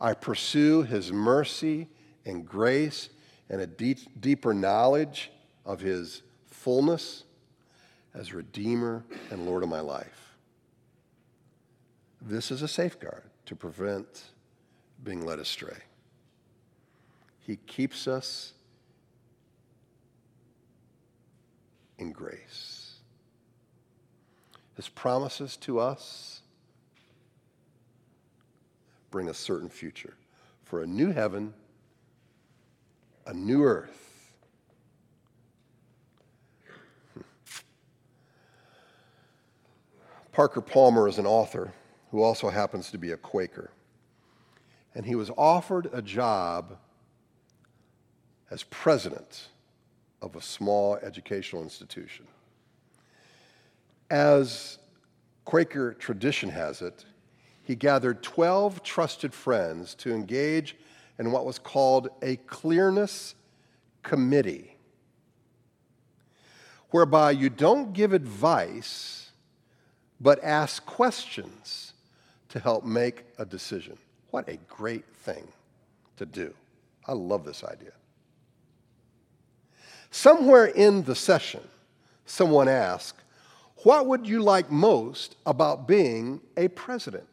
I 0.00 0.14
pursue 0.14 0.82
his 0.82 1.12
mercy 1.12 1.88
and 2.24 2.46
grace 2.46 3.10
and 3.50 3.60
a 3.60 3.66
deep, 3.66 3.98
deeper 4.20 4.54
knowledge 4.54 5.30
of 5.64 5.80
his 5.80 6.22
fullness 6.46 7.24
as 8.14 8.32
Redeemer 8.32 9.04
and 9.30 9.44
Lord 9.44 9.62
of 9.62 9.68
my 9.68 9.80
life. 9.80 10.27
This 12.20 12.50
is 12.50 12.62
a 12.62 12.68
safeguard 12.68 13.24
to 13.46 13.54
prevent 13.54 14.24
being 15.04 15.24
led 15.24 15.38
astray. 15.38 15.78
He 17.40 17.56
keeps 17.56 18.06
us 18.08 18.52
in 21.98 22.12
grace. 22.12 22.96
His 24.74 24.88
promises 24.88 25.56
to 25.58 25.80
us 25.80 26.42
bring 29.10 29.28
a 29.28 29.34
certain 29.34 29.68
future 29.68 30.14
for 30.64 30.82
a 30.82 30.86
new 30.86 31.10
heaven, 31.10 31.54
a 33.26 33.32
new 33.32 33.64
earth. 33.64 34.34
Hmm. 37.14 37.20
Parker 40.32 40.60
Palmer 40.60 41.08
is 41.08 41.18
an 41.18 41.26
author 41.26 41.72
who 42.10 42.22
also 42.22 42.48
happens 42.48 42.90
to 42.90 42.98
be 42.98 43.12
a 43.12 43.16
Quaker. 43.16 43.70
And 44.94 45.04
he 45.04 45.14
was 45.14 45.30
offered 45.36 45.88
a 45.92 46.02
job 46.02 46.78
as 48.50 48.62
president 48.64 49.48
of 50.22 50.34
a 50.34 50.40
small 50.40 50.96
educational 50.96 51.62
institution. 51.62 52.26
As 54.10 54.78
Quaker 55.44 55.94
tradition 55.94 56.48
has 56.50 56.82
it, 56.82 57.04
he 57.62 57.74
gathered 57.74 58.22
12 58.22 58.82
trusted 58.82 59.34
friends 59.34 59.94
to 59.96 60.14
engage 60.14 60.76
in 61.18 61.30
what 61.30 61.44
was 61.44 61.58
called 61.58 62.08
a 62.22 62.36
clearness 62.36 63.34
committee, 64.02 64.76
whereby 66.90 67.30
you 67.30 67.50
don't 67.50 67.92
give 67.92 68.14
advice, 68.14 69.32
but 70.18 70.42
ask 70.42 70.86
questions 70.86 71.87
to 72.50 72.58
help 72.58 72.84
make 72.84 73.24
a 73.38 73.44
decision. 73.44 73.96
What 74.30 74.48
a 74.48 74.56
great 74.68 75.06
thing 75.06 75.48
to 76.16 76.26
do. 76.26 76.54
I 77.06 77.12
love 77.12 77.44
this 77.44 77.64
idea. 77.64 77.92
Somewhere 80.10 80.66
in 80.66 81.02
the 81.04 81.14
session, 81.14 81.60
someone 82.26 82.68
asked, 82.68 83.20
What 83.84 84.06
would 84.06 84.26
you 84.26 84.42
like 84.42 84.70
most 84.70 85.36
about 85.46 85.86
being 85.86 86.40
a 86.56 86.68
president? 86.68 87.26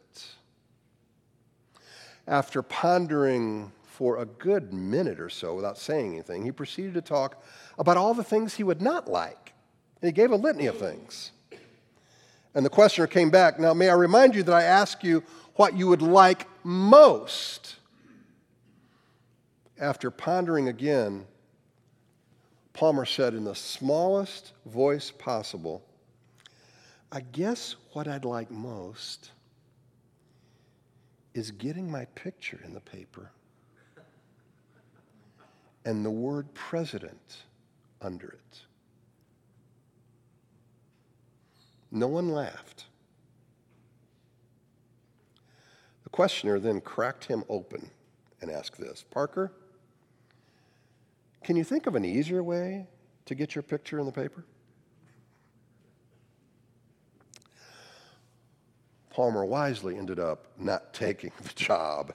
After 2.26 2.62
pondering 2.62 3.72
for 3.84 4.18
a 4.18 4.26
good 4.26 4.72
minute 4.72 5.20
or 5.20 5.30
so 5.30 5.54
without 5.54 5.78
saying 5.78 6.12
anything, 6.12 6.44
he 6.44 6.52
proceeded 6.52 6.94
to 6.94 7.00
talk 7.00 7.42
about 7.78 7.96
all 7.96 8.14
the 8.14 8.24
things 8.24 8.54
he 8.54 8.64
would 8.64 8.82
not 8.82 9.08
like. 9.08 9.54
And 10.02 10.08
he 10.08 10.12
gave 10.12 10.32
a 10.32 10.36
litany 10.36 10.66
of 10.66 10.78
things. 10.78 11.30
And 12.56 12.64
the 12.64 12.70
questioner 12.70 13.06
came 13.06 13.28
back, 13.28 13.60
Now, 13.60 13.74
may 13.74 13.90
I 13.90 13.94
remind 13.94 14.34
you 14.34 14.42
that 14.44 14.54
I 14.54 14.62
ask 14.62 15.04
you 15.04 15.22
what 15.56 15.76
you 15.76 15.88
would 15.88 16.00
like 16.00 16.48
most? 16.64 17.76
After 19.78 20.10
pondering 20.10 20.68
again, 20.68 21.26
Palmer 22.72 23.04
said 23.04 23.34
in 23.34 23.44
the 23.44 23.54
smallest 23.54 24.54
voice 24.64 25.10
possible, 25.10 25.84
I 27.12 27.20
guess 27.20 27.76
what 27.92 28.08
I'd 28.08 28.24
like 28.24 28.50
most 28.50 29.32
is 31.34 31.50
getting 31.50 31.90
my 31.90 32.06
picture 32.14 32.58
in 32.64 32.72
the 32.72 32.80
paper 32.80 33.30
and 35.84 36.02
the 36.02 36.10
word 36.10 36.52
president 36.54 37.42
under 38.00 38.28
it. 38.28 38.65
No 41.90 42.08
one 42.08 42.28
laughed. 42.30 42.86
The 46.04 46.10
questioner 46.10 46.58
then 46.58 46.80
cracked 46.80 47.26
him 47.26 47.44
open 47.48 47.90
and 48.40 48.50
asked 48.50 48.78
this 48.78 49.04
Parker, 49.10 49.52
can 51.42 51.56
you 51.56 51.64
think 51.64 51.86
of 51.86 51.94
an 51.94 52.04
easier 52.04 52.42
way 52.42 52.86
to 53.24 53.34
get 53.34 53.54
your 53.54 53.62
picture 53.62 53.98
in 54.00 54.06
the 54.06 54.12
paper? 54.12 54.44
Palmer 59.10 59.44
wisely 59.44 59.96
ended 59.96 60.18
up 60.18 60.46
not 60.58 60.92
taking 60.92 61.32
the 61.42 61.54
job 61.54 62.12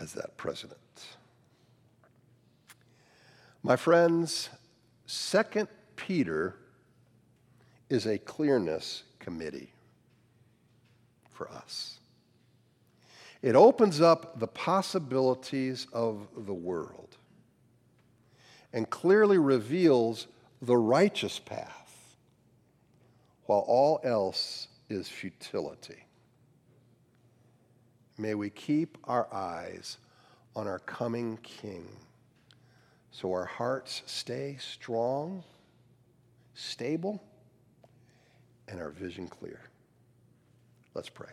as 0.00 0.12
that 0.14 0.36
president. 0.36 0.78
My 3.62 3.76
friends, 3.76 4.50
Second 5.06 5.68
Peter 5.96 6.56
is 7.94 8.06
a 8.06 8.18
clearness 8.18 9.04
committee 9.20 9.72
for 11.30 11.48
us. 11.48 12.00
It 13.40 13.54
opens 13.54 14.00
up 14.00 14.40
the 14.40 14.48
possibilities 14.48 15.86
of 15.92 16.26
the 16.36 16.52
world 16.52 17.16
and 18.72 18.90
clearly 18.90 19.38
reveals 19.38 20.26
the 20.60 20.76
righteous 20.76 21.38
path, 21.38 22.16
while 23.46 23.64
all 23.68 24.00
else 24.02 24.66
is 24.88 25.08
futility. 25.08 26.04
May 28.18 28.34
we 28.34 28.50
keep 28.50 28.98
our 29.04 29.32
eyes 29.32 29.98
on 30.56 30.66
our 30.66 30.80
coming 30.80 31.38
King 31.42 31.86
so 33.12 33.30
our 33.32 33.44
hearts 33.44 34.02
stay 34.06 34.56
strong, 34.58 35.44
stable, 36.54 37.22
and 38.68 38.80
our 38.80 38.90
vision 38.90 39.28
clear. 39.28 39.60
Let's 40.94 41.08
pray. 41.08 41.30